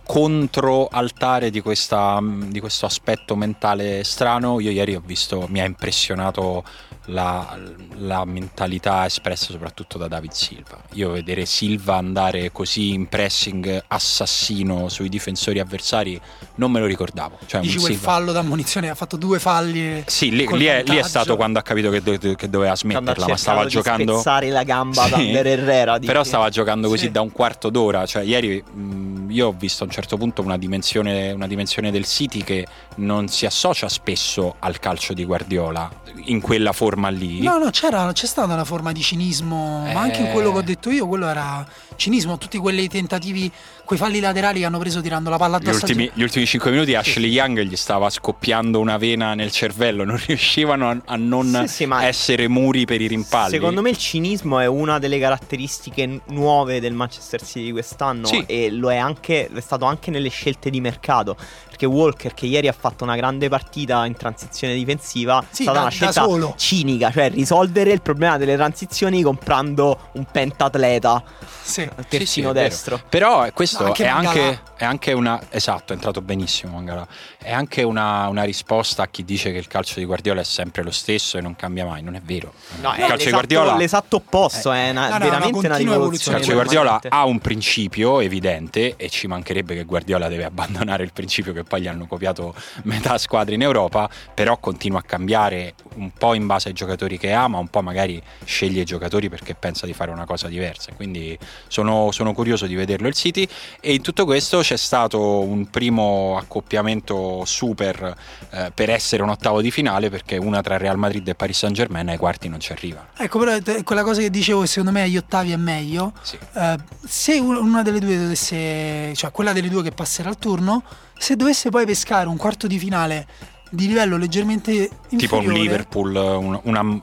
[0.05, 6.65] controaltare di, questa, di questo aspetto mentale strano, io ieri ho visto, mi ha impressionato
[7.07, 7.59] la,
[7.99, 10.79] la mentalità espressa soprattutto da David Silva.
[10.93, 16.21] Io vedere Silva andare così in pressing assassino sui difensori avversari
[16.57, 17.39] non me lo ricordavo.
[17.47, 20.03] Cioè, Dici quel Silva- fallo d'ammonizione, ha fatto due falli.
[20.07, 23.27] Sì, lì, lì è, lì è stato quando ha capito che, do- che doveva smetterla,
[23.27, 24.13] ma stava di giocando...
[24.13, 25.15] spezzare la gamba Sì.
[25.15, 25.95] Ander Herrera.
[25.99, 26.07] dici.
[26.13, 27.11] Però stava giocando così Sì.
[27.11, 28.05] da un quarto d'ora.
[28.07, 32.05] Cioè, ieri mh, io ho visto a un certo punto una dimensione, una dimensione del
[32.05, 35.91] City che non si associa spesso al calcio di Guardiola
[36.25, 37.41] in quella forma lì.
[37.43, 40.31] No, no, c'era, c'è stata una forma di cinismo, ma anche in Eh.
[40.33, 43.51] quello che ho detto io, quello era cinismo, tutti quei tentativi,
[43.91, 45.85] quei falli laterali che hanno preso tirando la palla Gli addosso.
[45.85, 50.05] al ultimi, gli ultimi 5 minuti Ashley Young gli stava scoppiando una vena nel cervello,
[50.05, 53.51] non riuscivano a, a non Sì, sì, essere muri per i rimpalli.
[53.51, 58.45] Secondo me il cinismo è una delle caratteristiche nuove del Manchester City di quest'anno Sì.
[58.47, 61.37] e lo è, anche, è stato anche nelle scelte di mercato.
[61.67, 65.73] Perché Walker, che ieri ha fatto una grande partita in transizione difensiva, Sì, è stata
[65.79, 71.25] da- una scelta cinica, cioè risolvere il problema delle transizioni comprando un pentatleta
[71.61, 71.89] Sì.
[72.09, 73.01] terzino Sì, sì, destro.
[73.09, 75.39] Però questo No, anche è, anche, è anche una.
[75.51, 77.07] Esatto, è entrato benissimo Mangala.
[77.37, 80.83] È anche una, una risposta a chi dice che il calcio di Guardiola è sempre
[80.83, 82.03] lo stesso e non cambia mai.
[82.03, 82.55] Non è vero.
[82.81, 83.77] No, il è calcio di l'esatto, Guardiola.
[83.77, 86.37] l'esatto opposto, è una- no, no, veramente una una continua Il rivoluzione.
[86.39, 91.13] calcio di Guardiola ha un principio evidente e ci mancherebbe che Guardiola deve abbandonare il
[91.13, 92.55] principio che poi gli hanno copiato
[92.85, 97.33] metà squadre in Europa, però continua a cambiare un po' in base ai giocatori che
[97.33, 100.93] ama, un po' magari sceglie i giocatori perché pensa di fare una cosa diversa.
[100.97, 103.47] Quindi sono, sono curioso di vederlo il City
[103.79, 108.15] e in tutto questo c'è stato un primo accoppiamento super
[108.51, 111.75] eh, per essere un ottavo di finale perché una tra Real Madrid e Paris Saint
[111.75, 113.09] Germain ai quarti non ci arriva.
[113.17, 116.13] Ecco, però è quella cosa che dicevo secondo me agli ottavi è meglio.
[116.23, 116.39] Sì.
[116.55, 120.85] Eh, se un- una delle due dovesse, cioè quella delle due che passerà il turno,
[121.19, 123.27] se dovesse poi pescare un quarto di finale
[123.71, 124.71] di livello leggermente
[125.09, 127.01] inferiore, Tipo un Liverpool, un- una, una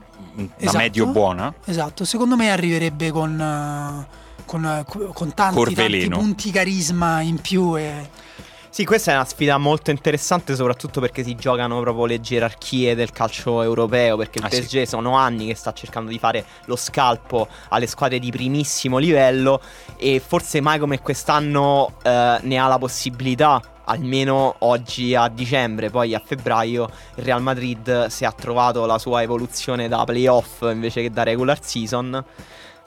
[0.58, 0.78] Esatto.
[0.78, 1.54] medio buona.
[1.66, 7.78] Esatto, secondo me arriverebbe con, eh, con, co- con tanti, tanti punti carisma in più.
[7.78, 8.10] E...
[8.70, 13.12] Sì, questa è una sfida molto interessante, soprattutto perché si giocano proprio le gerarchie del
[13.12, 14.18] calcio europeo.
[14.18, 14.62] Perché il Ah, sì.
[14.62, 19.62] PSG sono anni che sta cercando di fare lo scalpo alle squadre di primissimo livello.
[19.98, 23.62] E forse mai come quest'anno eh, ne ha la possibilità.
[23.90, 29.22] Almeno oggi a dicembre, poi a febbraio, il Real Madrid si è trovato la sua
[29.22, 32.22] evoluzione da playoff invece che da regular season.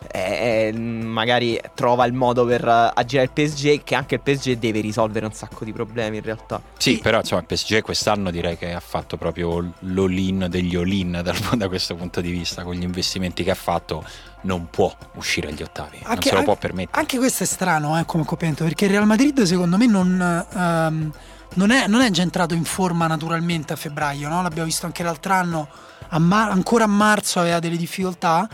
[0.09, 4.81] Eh, magari trova il modo per eh, aggirare il PSG che anche il PSG deve
[4.81, 6.61] risolvere un sacco di problemi in realtà.
[6.79, 11.37] Sì, però insomma, il PSG quest'anno direi che ha fatto proprio l'all-in degli all-in dal-
[11.57, 14.05] da questo punto di vista, con gli investimenti che ha fatto
[14.43, 16.99] non può uscire agli ottavi, non Anche- se lo può permettere.
[16.99, 21.13] Anche questo è strano eh, come accoppiamento, perché il Real Madrid secondo me non, ehm,
[21.55, 24.43] non, è, non è già entrato in forma naturalmente a febbraio, no?
[24.43, 25.69] l'abbiamo visto anche l'altro anno,
[26.09, 28.49] a mar- ancora a marzo aveva delle difficoltà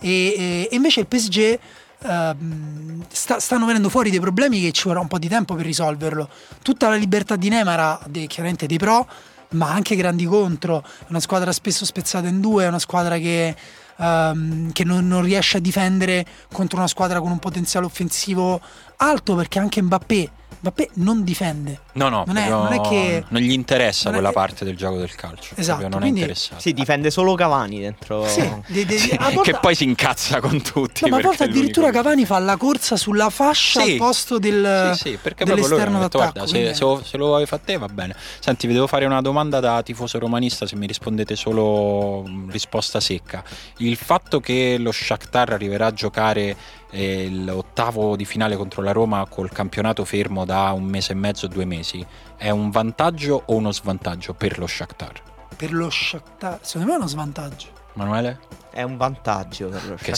[0.00, 1.58] e, e- invece il PSG
[2.02, 5.64] ehm, sta- stanno venendo fuori dei problemi che ci vorrà un po' di tempo per
[5.64, 6.28] risolverlo.
[6.62, 9.06] Tutta la libertà di Neymar ha dei- chiaramente dei pro,
[9.50, 10.82] ma anche grandi contro.
[10.82, 13.54] È una squadra spesso spezzata in due, è una squadra che,
[13.98, 18.60] ehm, che non, non riesce a difendere contro una squadra con un potenziale offensivo
[18.96, 20.30] alto, perché anche Mbappé
[20.62, 21.80] Mbappé non difende.
[21.92, 24.76] No, no, Non è- non è che- non gli interessa non è- quella parte del
[24.76, 25.54] gioco del calcio.
[25.56, 26.60] Esatto, non quindi- è interessato.
[26.60, 28.26] Sì, difende solo Cavani dentro.
[28.28, 31.04] Sì, de- de- Sì, a volte- che poi si incazza con tutti.
[31.04, 33.92] No, ma a volte è l'unico addirittura Cavani fa la corsa sulla fascia Sì.
[33.92, 36.32] al posto del, Sì, sì, perché dell'esterno detto, d'attacco.
[36.32, 38.14] guarda, se, quindi- se lo, se lo vuoi fare te va bene.
[38.38, 43.00] Senti, vi devo fare una domanda da tifoso romanista, se mi rispondete solo mh, risposta
[43.00, 43.42] secca.
[43.78, 46.54] Il fatto che lo Shakhtar arriverà a giocare
[46.92, 51.64] l'ottavo di finale contro la Roma col campionato fermo da un mese e mezzo, due
[51.64, 52.04] mesi,
[52.36, 55.22] è un vantaggio o uno svantaggio per lo Shakhtar?
[55.56, 57.79] Per lo Shakhtar, secondo me è uno svantaggio.
[57.94, 58.38] Manuele?
[58.70, 60.14] È un vantaggio per lo Che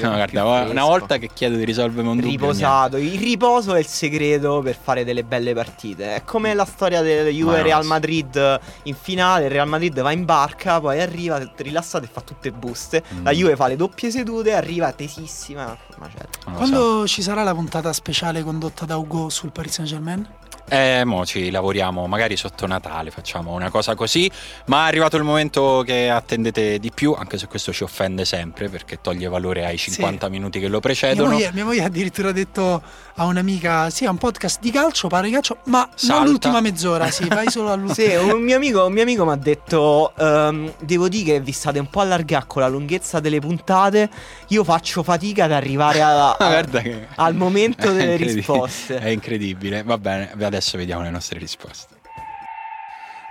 [0.00, 2.96] No, più guarda, una volta che chiedo di risolvermi un dubbio, riposato.
[2.96, 6.16] Il riposo è il segreto per fare delle belle partite.
[6.16, 7.84] È come la storia del Juve Real.
[7.84, 9.44] Madrid in finale.
[9.44, 13.04] Il Real Madrid va in barca, poi arriva rilassato e fa tutte buste.
[13.14, 13.24] Mm.
[13.24, 15.76] La Juve fa le doppie sedute, arriva tesissima.
[15.98, 16.38] Ma certo.
[16.44, 16.56] Lo so.
[16.56, 20.28] Quando ci sarà la puntata speciale condotta da Ugo sul Paris Saint Germain?
[20.68, 24.28] Eh, mo ci lavoriamo, magari sotto Natale facciamo una cosa così,
[24.66, 28.68] ma è arrivato il momento che attendete di più, anche se questo ci offende sempre
[28.68, 31.30] perché toglie valore ai 50 minuti che lo Mia precedono.
[31.30, 32.82] moglie, mia moglie ha addirittura detto
[33.14, 36.16] a un'amica: Sì, è un podcast di calcio, parla di calcio, ma Salta.
[36.22, 37.84] non l'ultima mezz'ora, sì, vai solo all'ultima.
[37.96, 41.52] Sì, un mio amico, un mio amico mi ha detto: ehm, Devo dire che vi
[41.52, 44.10] state un po' allargando con la lunghezza delle puntate.
[44.48, 48.98] Io faccio fatica ad arrivare a- a- che- al momento delle risposte.
[48.98, 49.82] È incredibile.
[49.84, 51.95] Va bene, adesso vediamo le nostre risposte.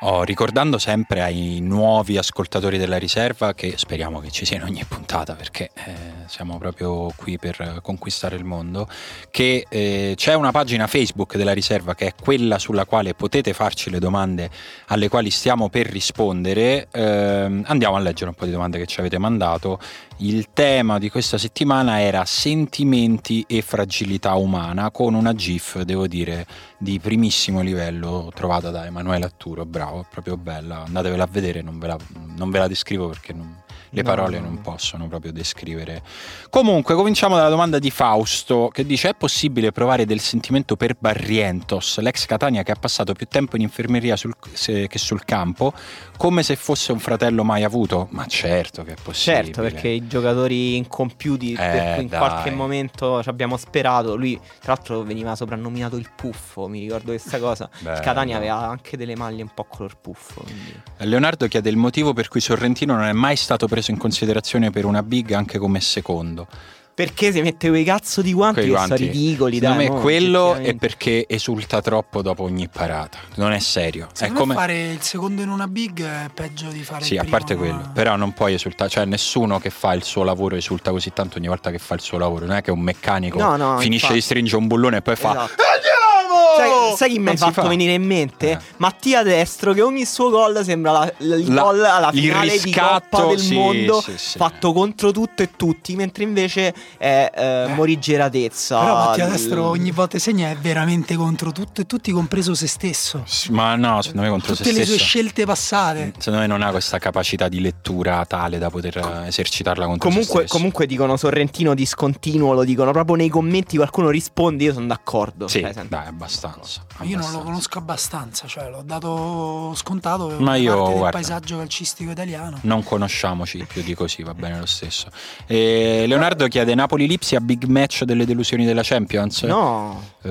[0.02, 4.84] Oh, ricordando sempre ai nuovi ascoltatori della riserva che speriamo che ci sia in ogni
[4.86, 5.94] puntata perché eh,
[6.28, 8.90] siamo proprio qui per conquistare il mondo,
[9.32, 13.90] che eh, c'è una pagina Facebook della riserva che è quella sulla quale potete farci
[13.90, 14.50] le domande
[14.88, 16.88] alle quali stiamo per rispondere.
[16.92, 19.80] Ehm, andiamo a leggere un po' di domande che ci avete mandato.
[20.18, 26.46] Il tema di questa settimana era sentimenti e fragilità umana con una GIF, devo dire,
[26.78, 31.88] di primissimo livello trovata da Emanuele Atturo, bravo, proprio bella, andatevela a vedere, non ve
[31.88, 31.98] la,
[32.36, 33.64] non ve la descrivo perché non-
[33.96, 34.46] le parole no.
[34.48, 36.02] non possono proprio descrivere.
[36.50, 41.98] Comunque, cominciamo dalla domanda di Fausto che dice: È possibile provare del sentimento per Barrientos,
[42.00, 45.74] l'ex Catania che ha passato più tempo in infermeria sul- se- che sul campo,
[46.18, 48.08] come se fosse un fratello mai avuto?
[48.12, 49.44] Ma certo che è possibile.
[49.44, 52.20] Certo, perché i giocatori incompiuti per Eh, cui in dai.
[52.20, 54.16] qualche momento ci abbiamo sperato.
[54.16, 56.68] Lui, tra l'altro, veniva soprannominato il puffo.
[56.68, 57.70] Mi ricordo questa cosa.
[57.80, 60.42] Il Catania aveva anche delle maglie un po' color puffo.
[60.42, 64.70] quindi- Leonardo chiede il motivo per cui Sorrentino non è mai stato preso in considerazione
[64.72, 66.48] per una big anche come secondo.
[66.96, 68.96] Perché si mette quei cazzo di guanti Quei che guanti.
[68.96, 69.58] sono ridicoli.
[69.58, 73.18] Secondo dai, me mo, quello è perché esulta troppo dopo ogni parata.
[73.36, 74.06] Non è serio.
[74.06, 74.54] È Secondo come...
[74.54, 77.38] me fare il secondo in una big è peggio di fare Sì, il a primo,
[77.38, 77.60] parte no?
[77.60, 81.38] quello, però non puoi esultare, cioè nessuno che fa il suo lavoro esulta così tanto
[81.38, 83.96] ogni volta che fa il suo lavoro, non è che un meccanico No, no, finisce
[84.06, 84.14] infatti.
[84.14, 85.64] di stringere un bullone e poi fa Esatto.
[85.76, 86.56] Andiamo!
[86.90, 87.68] Sai, sai chi mi si fatto fa.
[87.68, 88.52] venire in mente?
[88.52, 88.60] Eh.
[88.78, 92.58] Mattia Destro che ogni suo gol sembra la- il La- gol alla il finale di
[92.64, 94.38] riscatto, Coppa del sì, Mondo sì, sì.
[94.38, 99.92] fatto contro tutto e tutti mentre invece è eh, morigeratezza Però Mattia Il- Destro ogni
[99.92, 103.24] volta segna è veramente contro tutto e tutti, compreso se stesso.
[103.50, 105.04] Ma no, secondo me contro Tutte se le sue stesso.
[105.06, 106.14] scelte passate.
[106.18, 110.16] Secondo me non ha questa capacità di lettura tale da poter eh, esercitarla contro se
[110.16, 110.54] Comunque, stesso.
[110.56, 115.48] comunque dicono Sorrentino discontinuo, lo dicono proprio nei commenti, qualcuno risponde, io sono d'accordo.
[115.48, 116.75] Sì, Cioè, dai, abbastanza.
[116.98, 117.44] Ma Io non lo abbastanza.
[117.44, 122.60] conosco abbastanza, cioè l'ho dato scontato per Ma io, parte del guarda, paesaggio calcistico italiano.
[122.62, 125.08] Non conosciamoci più di così, va bene lo stesso.
[125.46, 129.44] E Leonardo chiede Napoli-Lipsia big match delle delusioni della Champions?
[129.44, 130.30] No, Eh,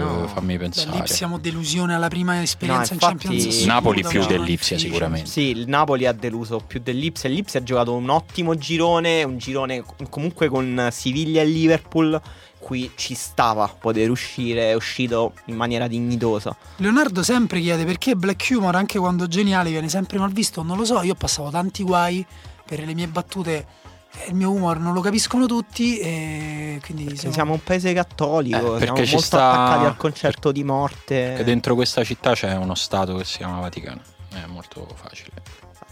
[0.00, 0.26] No.
[0.28, 0.98] Fammi Beh, pensare.
[1.00, 3.64] lì siamo delusione alla prima esperienza No, in infatti- Champions.
[3.64, 5.28] Napoli più dell'Ipsia, sicuramente.
[5.30, 7.28] sì, il Napoli ha deluso più dell'Ipsia.
[7.28, 12.20] L'Ipsia ha giocato un ottimo girone, un girone comunque con Siviglia e Liverpool.
[12.60, 16.54] Qui ci stava a poter uscire, è uscito in maniera dignitosa.
[16.76, 20.62] Leonardo sempre chiede perché Black Humor, anche quando geniale, viene sempre mal visto.
[20.62, 22.24] Non lo so, io passavo tanti guai
[22.64, 23.66] per le mie battute.
[24.12, 28.56] e Il mio humor non lo capiscono tutti e quindi Perché siamo un paese cattolico,
[28.76, 31.14] Eh, perché siamo ci molto sta- attaccati al concetto di morte.
[31.28, 34.00] Perché dentro questa città c'è uno stato che si chiama Vaticano.
[34.32, 35.30] È molto facile.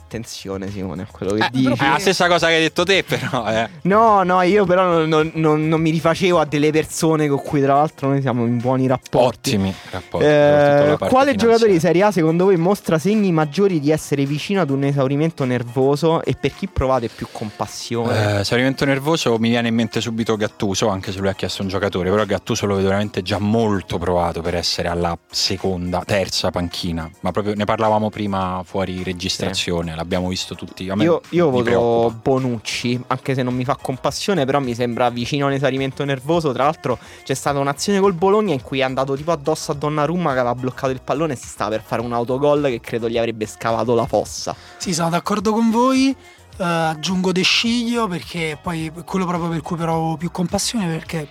[0.09, 1.69] Attenzione Simone a quello che Eh, dici.
[1.69, 3.47] però- È la stessa cosa che hai detto te, però.
[3.47, 3.69] Eh.
[3.83, 7.61] No, no, io però non, non- non- non mi rifacevo a delle persone con cui
[7.61, 9.51] tra l'altro noi siamo in buoni rapporti.
[9.51, 10.27] Ottimi rapporti.
[10.27, 11.79] Eh, quale giocatore di.
[11.79, 16.35] Serie A secondo voi mostra segni maggiori di essere vicino ad un esaurimento nervoso e
[16.41, 18.37] per chi provate più compassione?
[18.37, 21.69] Eh, esaurimento nervoso mi viene in mente subito Gattuso, anche se lui ha chiesto un
[21.69, 27.09] giocatore, però Gattuso lo vedo veramente già molto provato per essere alla seconda, terza panchina,
[27.21, 29.47] ma proprio ne parlavamo prima fuori registrazione.
[29.59, 30.89] prestazione, l'abbiamo visto tutti.
[30.89, 32.21] A me Io, io voto preoccupa.
[32.23, 36.53] Bonucci, anche se non mi fa compassione, però mi sembra vicino a un esarimento nervoso.
[36.53, 40.33] Tra l'altro c'è stata un'azione col Bologna in cui è andato tipo addosso a Donnarumma
[40.33, 43.19] che aveva bloccato il pallone e si stava per fare un autogol che credo gli
[43.19, 44.55] avrebbe scavato la fossa.
[44.77, 46.15] Sì, sono d'accordo con voi.
[46.61, 51.29] Eh, aggiungo De Sciglio perché poi quello proprio per cui provo più compassione perché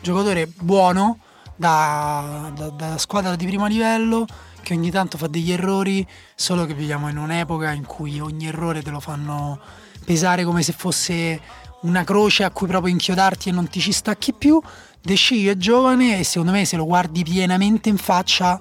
[0.00, 1.18] giocatore buono
[1.56, 4.26] da, da- da squadra di primo livello
[4.62, 8.82] che ogni tanto fa degli errori, solo che viviamo in un'epoca in cui ogni errore
[8.82, 9.58] te lo fanno
[10.04, 11.40] pesare come se fosse
[11.82, 14.60] una croce a cui proprio inchiodarti e non ti ci stacchi più.
[15.00, 18.60] De Sciglio è giovane e secondo me se lo guardi pienamente in faccia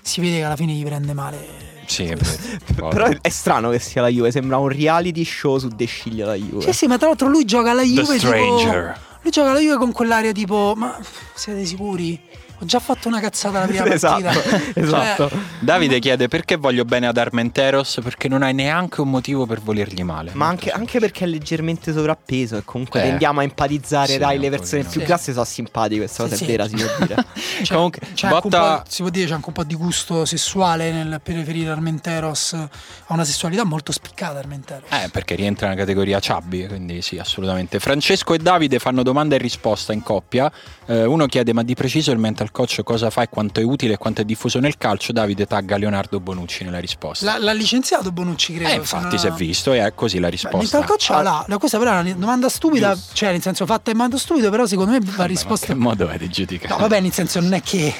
[0.00, 1.70] si vede che alla fine gli prende male.
[1.86, 2.14] Sì.
[2.74, 6.34] Però è strano che sia la Juve, sembra un reality show su De Sciglio la
[6.34, 6.62] Juve.
[6.62, 8.18] Sì, sì, ma tra l'altro lui gioca alla The Juve tipo...
[8.18, 9.00] Stranger.
[9.22, 10.98] Lui gioca alla Juve con quell'aria tipo Ma
[11.34, 12.20] siete sicuri?
[12.62, 15.28] Ho già fatto una cazzata la prima Esatto, partita esatto.
[15.28, 19.60] Cioè, Davide chiede perché voglio bene ad Armenteros perché non hai neanche un motivo per
[19.60, 20.30] volergli male.
[20.34, 23.08] Ma anche, anche perché è leggermente sovrappeso e comunque Eh.
[23.08, 25.06] tendiamo a empatizzare, Sì, dai, le persone più Sì.
[25.06, 26.50] classe sono simpatiche, questa cosa Sì, è sì.
[26.52, 27.26] vera, si può dire.
[27.62, 29.74] c'è- Comunque, c'è anche un Botta- po'- si può dire c'è anche un po' di
[29.74, 32.68] gusto sessuale nel preferire Armenteros a
[33.08, 37.80] una sessualità molto spiccata Armenteros Eh, perché rientra nella categoria Ciabbi, quindi sì, assolutamente.
[37.80, 40.50] Francesco e Davide fanno domanda e risposta in coppia.
[40.86, 43.94] Eh, uno chiede: Ma di preciso il mental coach cosa fa e quanto è utile
[43.94, 45.12] e quanto è diffuso nel calcio?
[45.12, 47.24] Davide tagga Leonardo Bonucci nella risposta.
[47.24, 50.30] L'ha, l'ha licenziato Bonucci credo eh, infatti, si è visto, e è così la Beh,
[50.32, 50.58] risposta.
[50.58, 51.22] mental coach Ah.
[51.48, 53.14] la- questa però è una domanda stupida Giusto.
[53.14, 56.08] cioè nel senso fatta in modo stupido però secondo me va risposta Ma che modo
[56.08, 56.72] è di giudicare?
[56.74, 57.92] No, vabbè, nel senso non è che.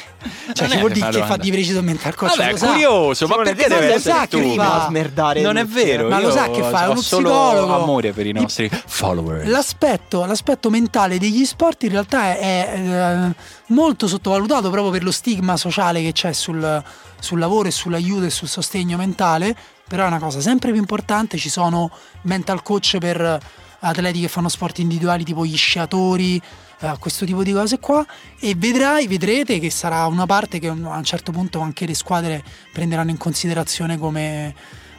[0.53, 2.37] Cioè, Non chi è vuol dire che fa di preciso il mental coach?
[2.37, 2.67] Vabbè, lo è sa.
[2.69, 4.39] curioso, ma perché te deve sei essere sempre tu?
[4.39, 7.75] prima a fa- smerdare Non è vero, Ma lo sa che fa, è uno psicologo.
[7.75, 9.49] amore per i nostri followers.
[9.49, 13.35] L'aspetto, l'aspetto mentale degli sport in realtà è, è, eh,
[13.69, 16.83] molto sottovalutato proprio per lo stigma sociale che c'è sul,
[17.19, 19.55] sul lavoro e sull'aiuto e sul sostegno mentale,
[19.89, 21.91] però è una cosa sempre più importante, ci sono
[22.23, 23.39] mental coach per
[23.85, 26.41] atleti che fanno sport individuali tipo gli sciatori,
[26.83, 28.05] eh, questo tipo di cose qua
[28.41, 32.43] e vedrai, vedrete che sarà una parte che a un certo punto anche le squadre
[32.73, 34.53] prenderanno in considerazione come,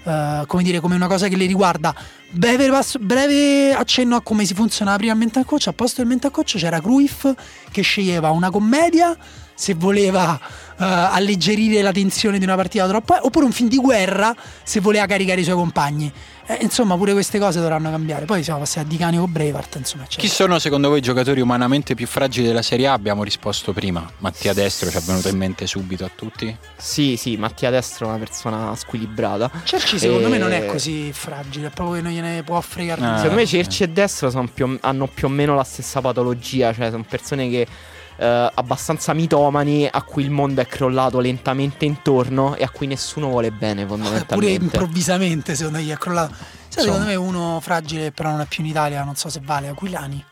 [0.04, 1.94] eh, come dire, come una cosa che le riguarda.
[2.30, 2.70] Breve,
[3.02, 5.68] breve accenno a come si funziona prima il mental coach.
[5.68, 7.28] A posto del mental coach c'era Cruyff
[7.70, 9.16] che sceglieva una commedia
[9.64, 14.36] se voleva eh, alleggerire la tensione di una partita troppo, oppure un film di guerra
[14.64, 16.12] se voleva caricare i suoi compagni.
[16.46, 18.26] Eh, insomma, pure queste cose dovranno cambiare.
[18.26, 21.40] Poi siamo passati a Di Canio con Braveheart, insomma, Chi sono secondo voi i giocatori
[21.40, 22.92] umanamente più fragili della Serie A?
[22.92, 24.06] Abbiamo risposto prima.
[24.18, 26.54] Mattia Destro ci è venuto in mente subito a tutti.
[26.76, 29.50] Sì, sì, Mattia Destro è una persona squilibrata.
[29.64, 33.02] Cerci secondo me non è Eh, così fragile, è proprio che non gliene può fregare
[33.06, 33.16] Ah.
[33.16, 33.46] Secondo me.
[33.46, 37.06] Cerci e Destro sono più o- hanno più o meno la stessa patologia, cioè sono
[37.08, 37.66] persone che
[38.18, 43.28] eh, abbastanza mitomani a cui il mondo è crollato lentamente intorno e a cui nessuno
[43.30, 44.64] vuole bene Eh, Pure fondamentalmente.
[44.64, 46.34] improvvisamente, secondo me, gli è crollato.
[46.34, 47.04] Sai, Insomma.
[47.06, 50.24] secondo me uno fragile, però non è più in Italia, non so se vale, Aquilani.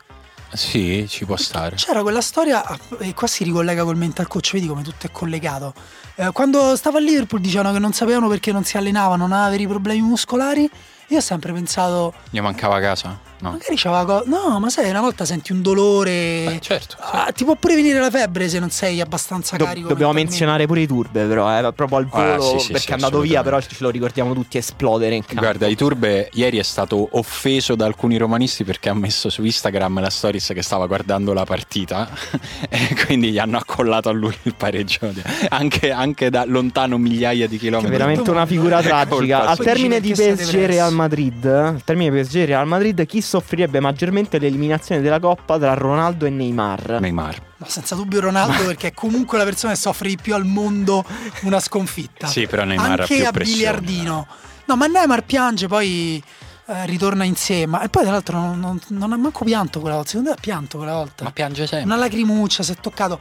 [0.54, 1.76] Sì, ci può stare.
[1.76, 5.10] C'era quella storia, ah, e qua si ricollega col mental coach, vedi come tutto è
[5.10, 5.72] collegato.
[6.16, 9.48] Eh, quando stava a Liverpool dicevano che non sapevano perché non si allenavano, non aveva
[9.50, 10.68] veri problemi muscolari.
[11.08, 13.18] Io ho sempre pensato, Gli mancava casa?
[13.42, 13.50] No.
[13.50, 16.44] magari c'aveva co- No, ma sai, una volta senti un dolore.
[16.46, 16.96] Beh, certo.
[16.98, 17.02] sì.
[17.10, 19.88] Ah, ti può pure venire la febbre se non sei abbastanza Do- carico.
[19.88, 22.90] dobbiamo menzionare pure i turbe, però, eh, proprio al Ah, volo, sì, sì, perché sì,
[22.90, 25.40] è andato via, però ce lo ricordiamo tutti esplodere in campo.
[25.42, 30.10] Guarda, Iturbe ieri è stato offeso da alcuni romanisti perché ha messo su Instagram la
[30.10, 32.08] stories che stava guardando la partita
[32.70, 35.10] e quindi gli hanno accollato a lui il pareggio
[35.48, 37.90] anche, anche da lontano migliaia di Che è chilometri.
[37.96, 39.46] veramente una figura tragica.
[39.46, 40.64] Al termine di PSG?
[40.64, 45.72] Real Madrid, al termine di PSG Real Madrid, chi soffrirebbe maggiormente l'eliminazione della Coppa tra
[45.74, 46.98] Ronaldo e Neymar?
[47.00, 47.42] Neymar.
[47.56, 51.02] No, senza dubbio Ronaldo perché è comunque la persona che soffre di più al mondo
[51.42, 52.26] una sconfitta.
[52.26, 53.56] Sì, però Neymar ha Anche più a pressione.
[53.58, 54.26] biliardino.
[54.66, 56.22] No, ma Neymar piange, poi
[56.66, 57.82] eh, ritorna insieme.
[57.82, 60.10] E poi tra l'altro non, non- non ha manco pianto quella volta.
[60.10, 61.24] Secondo me ha pianto quella volta.
[61.24, 61.86] Ma piange sempre.
[61.90, 63.18] Una lacrimuccia, si è toccato.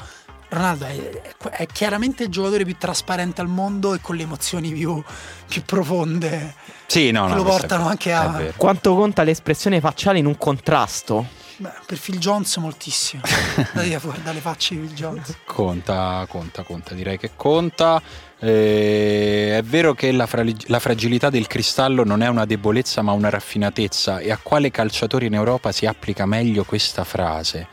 [0.52, 1.22] Ronaldo è,
[1.52, 5.02] è chiaramente il giocatore più trasparente al mondo e con le emozioni più,
[5.47, 6.56] più profonde.
[6.88, 8.52] Sì, no, che no, lo portano anche a-.
[8.58, 11.26] Quanto conta l'espressione facciale in un contrasto?
[11.56, 13.22] Beh, per Phil Jones moltissimo.
[13.24, 15.38] A guardare le facce di Phil Jones.
[15.45, 18.02] Conta, conta, conta, direi che conta.
[18.38, 23.14] Eh, è vero che la, fra- la fragilità del cristallo non è una debolezza ma
[23.14, 24.20] una raffinatezza.
[24.20, 27.68] E a quale calciatore in Europa si applica meglio questa frase?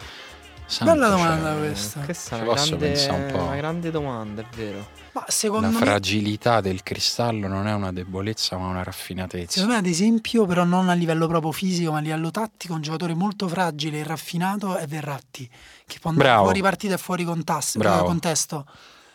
[0.71, 1.17] Santo Bella cielo.
[1.17, 2.01] domanda questa.
[2.01, 3.43] Questa è una grande, un po'.
[3.43, 4.89] una grande domanda, è vero.
[5.13, 9.53] Ma secondo La me fragilità del cristallo non è una debolezza ma una raffinatezza.
[9.53, 12.83] Secondo me, ad esempio, però non a livello proprio fisico, ma a livello tattico, un
[12.83, 15.49] giocatore molto fragile e raffinato è Verratti,
[15.87, 16.45] che può andare Bravo.
[16.45, 18.05] fuori partita e fuori contas- Bravo.
[18.05, 18.67] contesto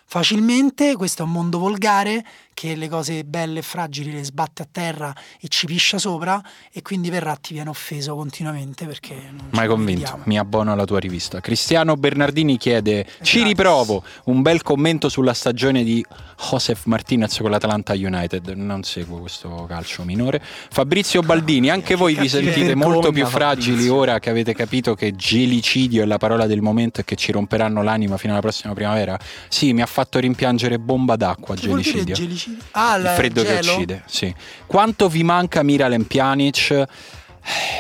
[0.06, 0.96] facilmente.
[0.96, 5.14] Questo è un mondo volgare che le cose belle e fragili le sbatte a terra
[5.40, 6.42] e ci piscia sopra
[6.72, 10.24] e quindi Verratti viene offeso continuamente perché non Mai convinto, vediamo.
[10.26, 11.40] mi abbono alla tua rivista.
[11.40, 16.04] Cristiano Bernardini chiede: Ci riprovo un bel commento sulla stagione di
[16.50, 18.48] Josef Martinez con l'Atalanta United.
[18.50, 20.42] Non seguo questo calcio minore.
[20.44, 26.04] Fabrizio Baldini, anche voi vi sentite molto più fragili ora che avete capito che gelicidio
[26.04, 29.18] è la parola del momento e che ci romperanno l'anima fino alla prossima primavera?
[29.48, 31.56] Sì, mi ha fatto rimpiangere bomba d'acqua.
[31.56, 32.16] Gelicidio.
[32.44, 32.64] Gelicidio?
[32.72, 33.74] Ah, Il freddo che gelo?
[33.74, 34.34] uccide, sì.
[34.66, 36.84] Quanto vi manca Miralem Pjanic?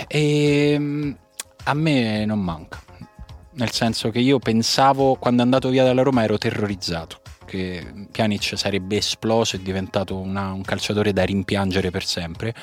[0.07, 1.18] Ehm,
[1.66, 2.82] a me non manca.
[3.55, 7.22] Nel senso che io pensavo, quando è andato via dalla Roma, ero terrorizzato.
[7.45, 12.53] Che Pjanic sarebbe esploso e diventato una- un calciatore da rimpiangere per sempre.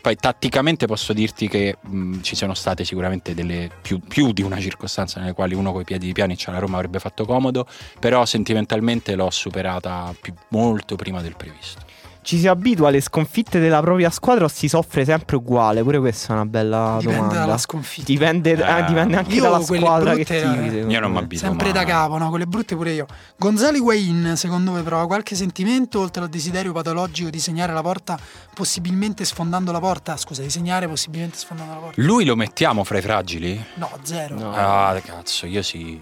[0.00, 4.58] Poi tatticamente posso dirti che mh, ci sono state sicuramente delle più, più di una
[4.58, 7.66] circostanza nelle quali uno coi piedi di Pjanic alla Roma avrebbe fatto comodo,
[7.98, 11.89] però sentimentalmente l'ho superata più- molto prima del previsto.
[12.22, 15.82] Ci si abitua alle sconfitte della propria squadra o si soffre sempre uguale?
[15.82, 17.40] Pure questa è una bella Dipende domanda.
[17.40, 18.04] dalla sconfitta.
[18.12, 20.78] Dipende, eh, Eh, dipende anche io dalla squadra brutte, che tifi.
[20.78, 21.18] eh, Io non me.
[21.18, 21.72] mi abituo Sempre mai.
[21.72, 22.28] da capo, no?
[22.28, 23.06] Quelle brutte pure io.
[23.38, 28.18] Gonzalo Higuain, secondo voi prova qualche sentimento oltre al desiderio patologico di segnare la porta,
[28.54, 30.16] possibilmente sfondando la porta?
[30.18, 32.02] Scusa, di segnare possibilmente sfondando la porta?
[32.02, 33.64] Lui lo mettiamo fra i fragili?
[33.76, 34.38] No, zero.
[34.38, 34.52] No.
[34.54, 35.98] Ah, cazzo, io sì.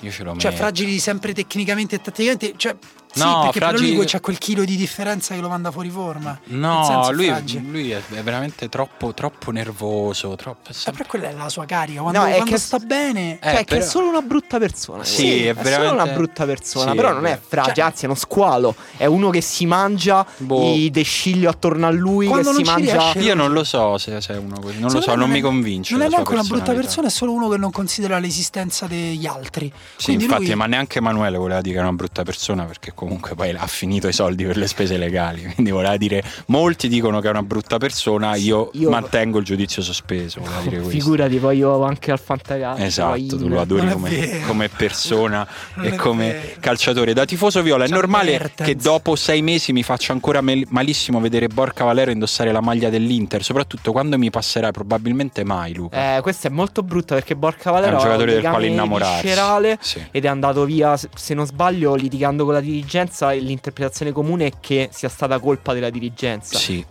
[0.00, 0.62] Io ce l'ho Cioè, metto.
[0.62, 2.54] fragili sempre tecnicamente e tatticamente.
[2.56, 2.74] Cioè,
[3.12, 5.90] sì, No, perché fragili- però lui c'ha quel chilo di differenza che lo manda fuori
[5.90, 6.38] forma.
[6.44, 7.30] No, lui,
[7.70, 10.34] lui è, è veramente troppo, troppo nervoso.
[10.36, 12.00] Troppo, è Eh, sempre- però quella è la sua carica.
[12.00, 13.38] Quando, No, è quando che- sta bene.
[13.38, 15.04] Eh, Cioè, che però- è solo una brutta persona.
[15.04, 15.50] Sì, quello.
[15.50, 16.90] è solo veramente- una brutta persona.
[16.90, 18.74] Sì, però non è fragile, Cioè- anzi, è uno squalo.
[18.96, 20.74] È uno che si mangia Boh.
[20.74, 22.26] i desciglio attorno a lui.
[22.26, 22.92] Quando che non si mangia.
[22.98, 24.78] riesce- Io non lo so se, se è uno così.
[24.78, 25.92] Non lo Secondo so, me non mi è- convince.
[25.94, 29.72] Non è neanche una brutta persona, è solo uno che non considera l'esistenza degli altri.
[29.96, 32.92] Sì, Quindi infatti, lui- ma neanche Emanuele voleva dire che era una brutta persona perché
[33.04, 35.42] comunque poi ha finito i soldi per le spese legali.
[35.54, 39.82] Quindi voleva dire, molti dicono che è una brutta persona, io, Io- mantengo il giudizio
[39.82, 40.40] sospeso.
[40.40, 40.88] Questo.
[40.88, 42.82] Figurati, poi io anche al fantacalcio.
[42.82, 46.46] Esatto, tu lo adori è come, come persona Non e è come vero.
[46.60, 47.12] calciatore.
[47.12, 48.68] Da tifoso viola è C'ha normale Mertens.
[48.68, 53.42] che dopo sei mesi mi faccia ancora malissimo vedere Borca Valero indossare la maglia dell'Inter,
[53.42, 56.16] soprattutto quando mi passerai, probabilmente mai Luca.
[56.16, 59.22] Eh, questa è molto brutta perché Borca è Valero un ha giocatore del quale innamorarsi.
[59.22, 60.02] viscerale Sì.
[60.10, 62.60] ed è andato via, se- non sbaglio, litigando con la
[62.92, 63.32] dirigenza.
[63.32, 66.58] E l'interpretazione comune è che sia stata colpa della dirigenza.
[66.58, 66.84] Sì.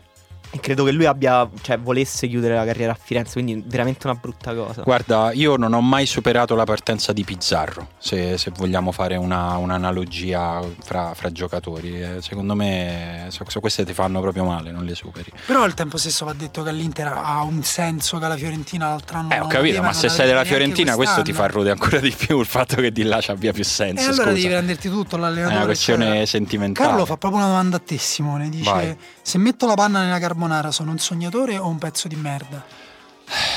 [0.53, 4.17] E credo che lui abbia, cioè, volesse chiudere la carriera a Firenze, quindi veramente una
[4.19, 4.81] brutta cosa.
[4.81, 9.55] Guarda, io non ho mai superato la partenza di Pizzarro, se, se vogliamo fare una-
[9.55, 12.01] un'analogia fra, fra giocatori.
[12.01, 15.31] Eh, secondo me so, so queste ti fanno proprio male, non le superi.
[15.45, 19.17] Però al tempo stesso va detto che all'Inter ha un senso che la Fiorentina l'altro
[19.19, 21.99] anno Eh, ho capito, aveva, ma se sei della Fiorentina questo ti fa rodere ancora
[21.99, 24.01] di più il fatto che di là abbia più E senso.
[24.09, 24.33] allora scusa.
[24.35, 25.55] devi prenderti tutto È l'allenatore.
[25.55, 26.89] una questione cioè- sentimentale.
[26.89, 28.49] Carlo fa proprio una domanda a te, Simone.
[28.49, 28.97] Dice: Vai.
[29.31, 32.80] Se metto la panna nella carbonara, sono un sognatore o un pezzo di merda?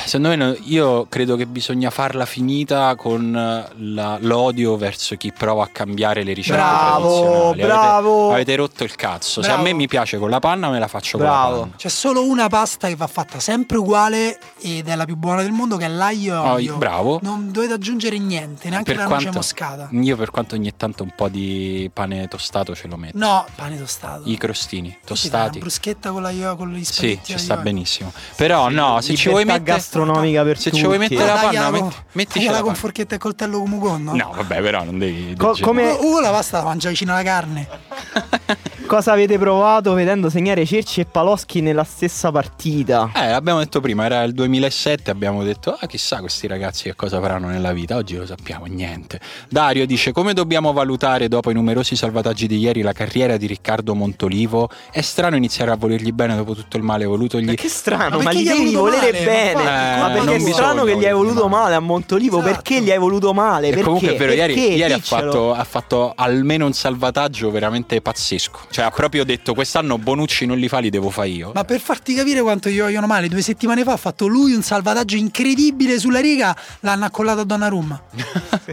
[0.05, 5.33] Secondo me no- io credo che bisogna farla finita con eh, la- l'odio verso chi
[5.37, 7.49] prova a cambiare le ricette Bravo, tradizionali.
[7.51, 8.33] Avete- bravo.
[8.33, 9.43] Avete, rotto il cazzo.
[9.43, 9.69] Se a Bravo.
[9.69, 11.51] me mi piace con la panna, me la faccio con Bravo.
[11.57, 11.73] la panna.
[11.77, 15.51] C'è solo una pasta che va fatta sempre uguale ed è la più buona del
[15.51, 16.77] mondo, che è l'aglio e Oh, olio.
[16.77, 17.19] bravo.
[17.23, 19.89] Non dovete aggiungere niente, neanche Per la noce quanto- moscata.
[19.91, 23.19] Io per quanto ogni tanto un po' di pane tostato ce lo metto.
[23.19, 24.23] No, pane tostato.
[24.27, 25.57] I crostini tostati.
[25.57, 28.13] Una bruschetta con, l'aglio, con gli Sì, spaghetti ci aglio sta benissimo.
[28.37, 30.77] Però no, se ci vuoi mettere gastronomica per se tutti.
[30.81, 33.59] ci vuoi mettere la Tagliala panna, con- metti, mettici tagliala la con forchetta e coltello
[33.59, 34.15] come Ugonno?
[34.15, 37.23] No, vabbè, però non devi Co- come- Ugo, Ugo la pasta la mangia vicino alla
[37.23, 37.69] carne.
[38.87, 43.11] Cosa avete provato vedendo segnare Cerci e Paloschi nella stessa partita?
[43.15, 47.19] Eh, l'abbiamo detto prima, era il 2007, abbiamo detto, ah chissà questi ragazzi che cosa
[47.19, 49.19] faranno nella vita, oggi lo sappiamo, niente.
[49.49, 53.95] Dario dice, come dobbiamo valutare dopo i numerosi salvataggi di ieri la carriera di Riccardo
[53.95, 54.69] Montolivo?
[54.93, 57.47] È strano iniziare a volergli bene dopo tutto il male volutogli.
[57.47, 59.25] Ma che strano, Ma ma, gli devi volere male?
[59.25, 59.55] bene.
[59.55, 61.63] Ma infatti, ma eh, perché è strano che gli hai voluto male.
[61.63, 62.39] male a Montolivo?
[62.39, 62.53] Esatto.
[62.53, 63.69] Perché gli hai voluto male?
[63.69, 63.85] E Perché?
[63.85, 64.69] comunque è vero, ieri, Perché?
[64.75, 65.23] ieri ha, Diccelo.
[65.23, 68.73] fatto, ha fatto almeno un salvataggio veramente pazzesco.
[68.75, 71.53] Cioè ha proprio detto, quest'anno Bonucci non li fa, li devo fare io.
[71.55, 74.63] Ma per farti capire quanto gli vogliono male, due settimane fa ha fatto lui un
[74.63, 78.03] salvataggio incredibile sulla riga, l'hanno accollato a Donnarumma.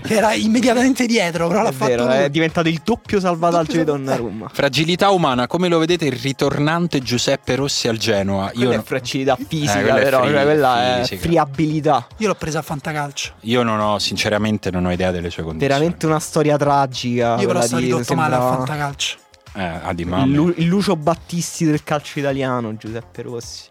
[0.03, 2.13] che era immediatamente dietro, però l'ha È fatto vero, lui.
[2.15, 3.85] è diventato il doppio salvataggio Doppio di.
[3.85, 4.49] Donnarumma.
[4.53, 8.49] Fragilità umana, come lo vedete il ritornante Giuseppe Rossi al Genoa?
[8.53, 11.21] Quella Io, è fragilità fisica, quella è però, free- cioè, quella è fisica.
[11.21, 12.07] friabilità.
[12.17, 13.33] Io l'ho presa a fantacalcio.
[13.41, 15.73] io non ho, sinceramente, non ho idea delle sue condizioni.
[15.73, 17.31] Veramente una storia tragica.
[17.31, 19.17] Io però quella sono di- ridotto male a fantacalcio.
[19.53, 20.33] Eh, ah, di il, mamma.
[20.35, 23.69] Lu- il Lucio Battisti del calcio italiano, Giuseppe Rossi.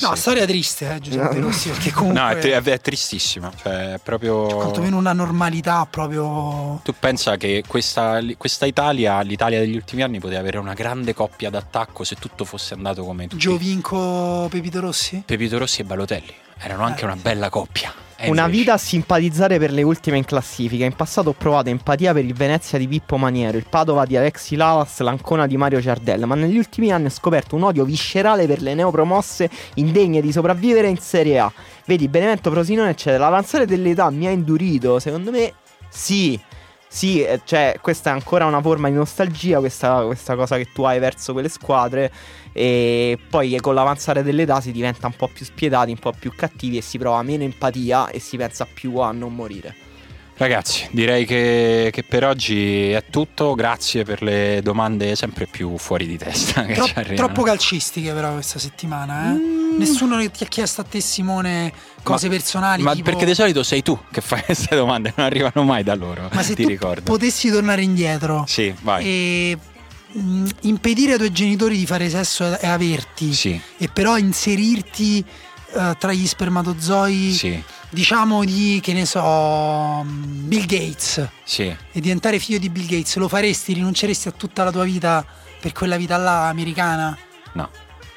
[0.00, 0.20] No, Sì.
[0.22, 1.46] storia triste, eh, Giuseppe No.
[1.46, 3.52] Rossi, perché comunque No, è, tri- è tristissima.
[3.54, 4.46] Cioè, è proprio.
[4.46, 6.80] quantomeno una normalità proprio...
[6.82, 11.48] Tu pensa che questa, questa Italia, l'Italia degli ultimi anni, poteva avere una grande coppia
[11.48, 13.40] d'attacco se tutto fosse andato come tutti.
[13.40, 15.22] Giovinco Pepito Rossi?
[15.24, 17.04] Pepito Rossi e Balotelli erano anche Eh.
[17.06, 17.92] una bella coppia.
[18.16, 20.84] E Una invece- vita a simpatizzare per le ultime in classifica.
[20.84, 24.54] In passato ho provato empatia per il Venezia di Pippo Maniero, il Padova di Alexi
[24.54, 28.62] Lavas, l'Ancona di Mario Ciardella, ma negli ultimi anni ho scoperto un odio viscerale per
[28.62, 31.52] le neopromosse indegne di sopravvivere in Serie A.
[31.86, 33.24] Vedi, Benevento, Frosinone, eccetera.
[33.24, 35.52] L'avanzare dell'età mi ha indurito, secondo me
[35.88, 36.40] sì.
[36.94, 40.84] Sì, eh, cioè, questa è ancora una forma di nostalgia, questa, questa cosa che tu
[40.84, 42.08] hai verso quelle squadre.
[42.52, 46.76] E poi con l'avanzare dell'età si diventa un po' più spietati, un po' più cattivi
[46.76, 49.74] e si prova meno empatia e si pensa più a non morire.
[50.36, 53.54] Ragazzi, direi che, che per oggi è tutto.
[53.54, 56.62] Grazie per le domande sempre più fuori di testa.
[56.64, 59.32] Che Tro- troppo calcistiche però questa settimana, eh?
[59.32, 59.78] Mm.
[59.78, 61.72] Nessuno ti ha chiesto a te Simone
[62.04, 62.82] cose Ma- personali.
[62.84, 65.96] Ma tipo- perché di solito sei tu che fai queste domande, non arrivano mai da
[65.96, 66.28] loro.
[66.32, 67.02] Ma se ti ricordo.
[67.02, 69.04] potessi tornare indietro Sì, vai.
[69.04, 69.58] e
[70.12, 75.24] mh, impedire ai tuoi genitori di fare sesso e averti Sì, e però inserirti
[75.76, 81.64] eh, tra gli spermatozoi sì, diciamo di che ne so mh, Bill Gates sì.
[81.64, 85.24] e diventare figlio di Bill Gates lo faresti rinunceresti a tutta la tua vita
[85.60, 87.16] per quella vita là americana
[87.54, 87.68] No.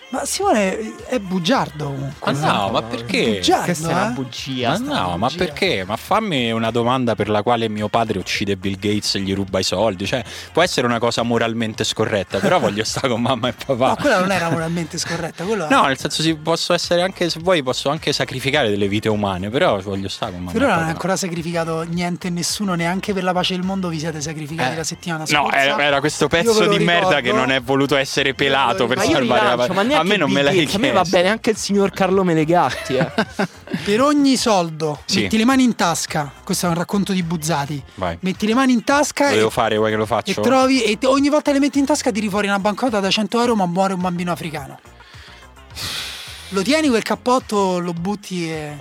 [0.09, 3.35] Ma Simone è bugiardo comunque Ma no, ma perché?
[3.35, 4.13] Bugiardo, Questa è una eh?
[4.13, 4.69] bugia.
[4.69, 5.38] Ma no, ma bugia.
[5.43, 5.84] perché?
[5.85, 9.59] Ma fammi una domanda per la quale mio padre uccide Bill Gates e gli ruba
[9.59, 10.05] i soldi.
[10.05, 10.23] Cioè,
[10.53, 13.88] può essere una cosa moralmente scorretta, però voglio stare con mamma e papà.
[13.89, 17.39] No, quella non era moralmente scorretta quello No, nel senso, sì, posso essere anche, se
[17.41, 20.79] vuoi, posso anche sacrificare delle vite umane, però voglio stare con mamma per e papà.
[20.79, 24.21] non è ancora sacrificato niente e nessuno, neanche per la pace del mondo vi siete
[24.21, 25.41] sacrificati Eh, la settimana scorsa.
[25.41, 27.21] No, era, era questo pezzo di merda ricordo.
[27.21, 29.95] che non è voluto essere pelato per Ma salvare la rilancio, ma pace.
[29.99, 30.78] A me non me l'hai chiesto.
[30.78, 32.95] A me va bene anche il signor Carlo Melegatti.
[32.95, 33.11] Eh.
[33.84, 35.22] Per ogni soldo, Sì.
[35.24, 36.32] metti le mani in tasca.
[36.44, 37.82] Questo è un racconto di Buzzati.
[37.95, 38.18] Vai.
[38.22, 40.41] Metti le mani in tasca Lo e, devo fare, vuoi che lo e faccio?
[40.41, 43.56] trovi e ogni volta le metti in tasca tiri fuori una banconota da 100 euro,
[43.56, 44.80] ma muore un bambino africano.
[46.49, 48.78] Lo tieni quel cappotto, lo butti e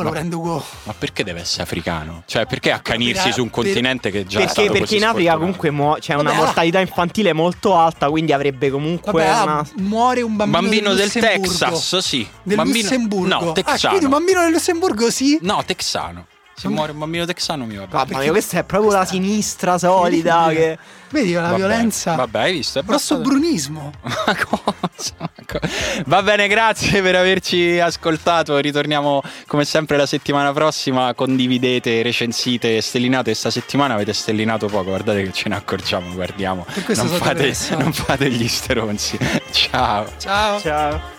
[0.00, 0.64] poi lo Ma- prendo go.
[0.84, 2.22] Ma perché deve essere africano?
[2.26, 4.96] Cioè, perché accanirsi Per- su un per- continente che già è perché stato perché così
[4.96, 5.38] in Africa sfortunato?
[5.38, 6.44] comunque muo- c'è una Vabbè, ah.
[6.44, 9.66] mortalità infantile molto alta, quindi avrebbe comunque Vabbè, ah, una...
[9.76, 11.52] muore un bambino, Bambino del Lussemburgo.
[11.58, 12.26] Texas, sì.
[12.42, 12.78] Del Bambino...
[12.82, 13.26] Lussemburgo.
[13.44, 13.78] No, Ah, texano.
[13.96, 15.38] quindi un bambino del Lussemburgo sì?
[15.42, 16.26] No, texano.
[16.60, 18.04] Se muore un bambino texano mi va bene.
[18.04, 20.78] Mamma mia, questa è proprio la sinistra solida che...
[21.12, 22.14] Vedi la Vabbè, violenza.
[22.14, 22.78] Vabbè, hai visto?
[22.78, 23.90] È Grosso passato- brunismo.
[24.00, 25.14] Ma cosa?
[25.18, 25.58] Ma co-
[26.06, 28.56] Va bene, grazie per averci ascoltato.
[28.58, 31.12] Ritorniamo come sempre la settimana prossima.
[31.14, 33.34] Condividete, recensite, stellinate.
[33.34, 34.84] Sta settimana avete stellinato poco.
[34.84, 36.64] Guardate che ce ne accorgiamo, guardiamo.
[36.94, 39.18] Non fate, non fate gli stronzi.
[39.50, 40.06] Ciao.
[40.16, 40.60] Ciao.
[40.60, 41.18] Ciao.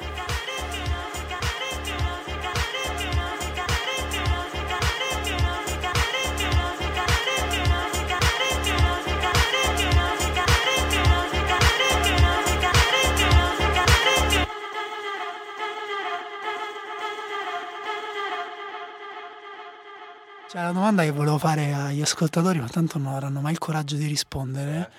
[20.61, 23.95] Cioè, la domanda che volevo fare agli ascoltatori, ma tanto non avranno mai il coraggio
[23.95, 24.91] di rispondere.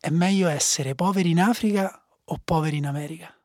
[0.00, 3.37] È meglio essere poveri in Africa o poveri in America?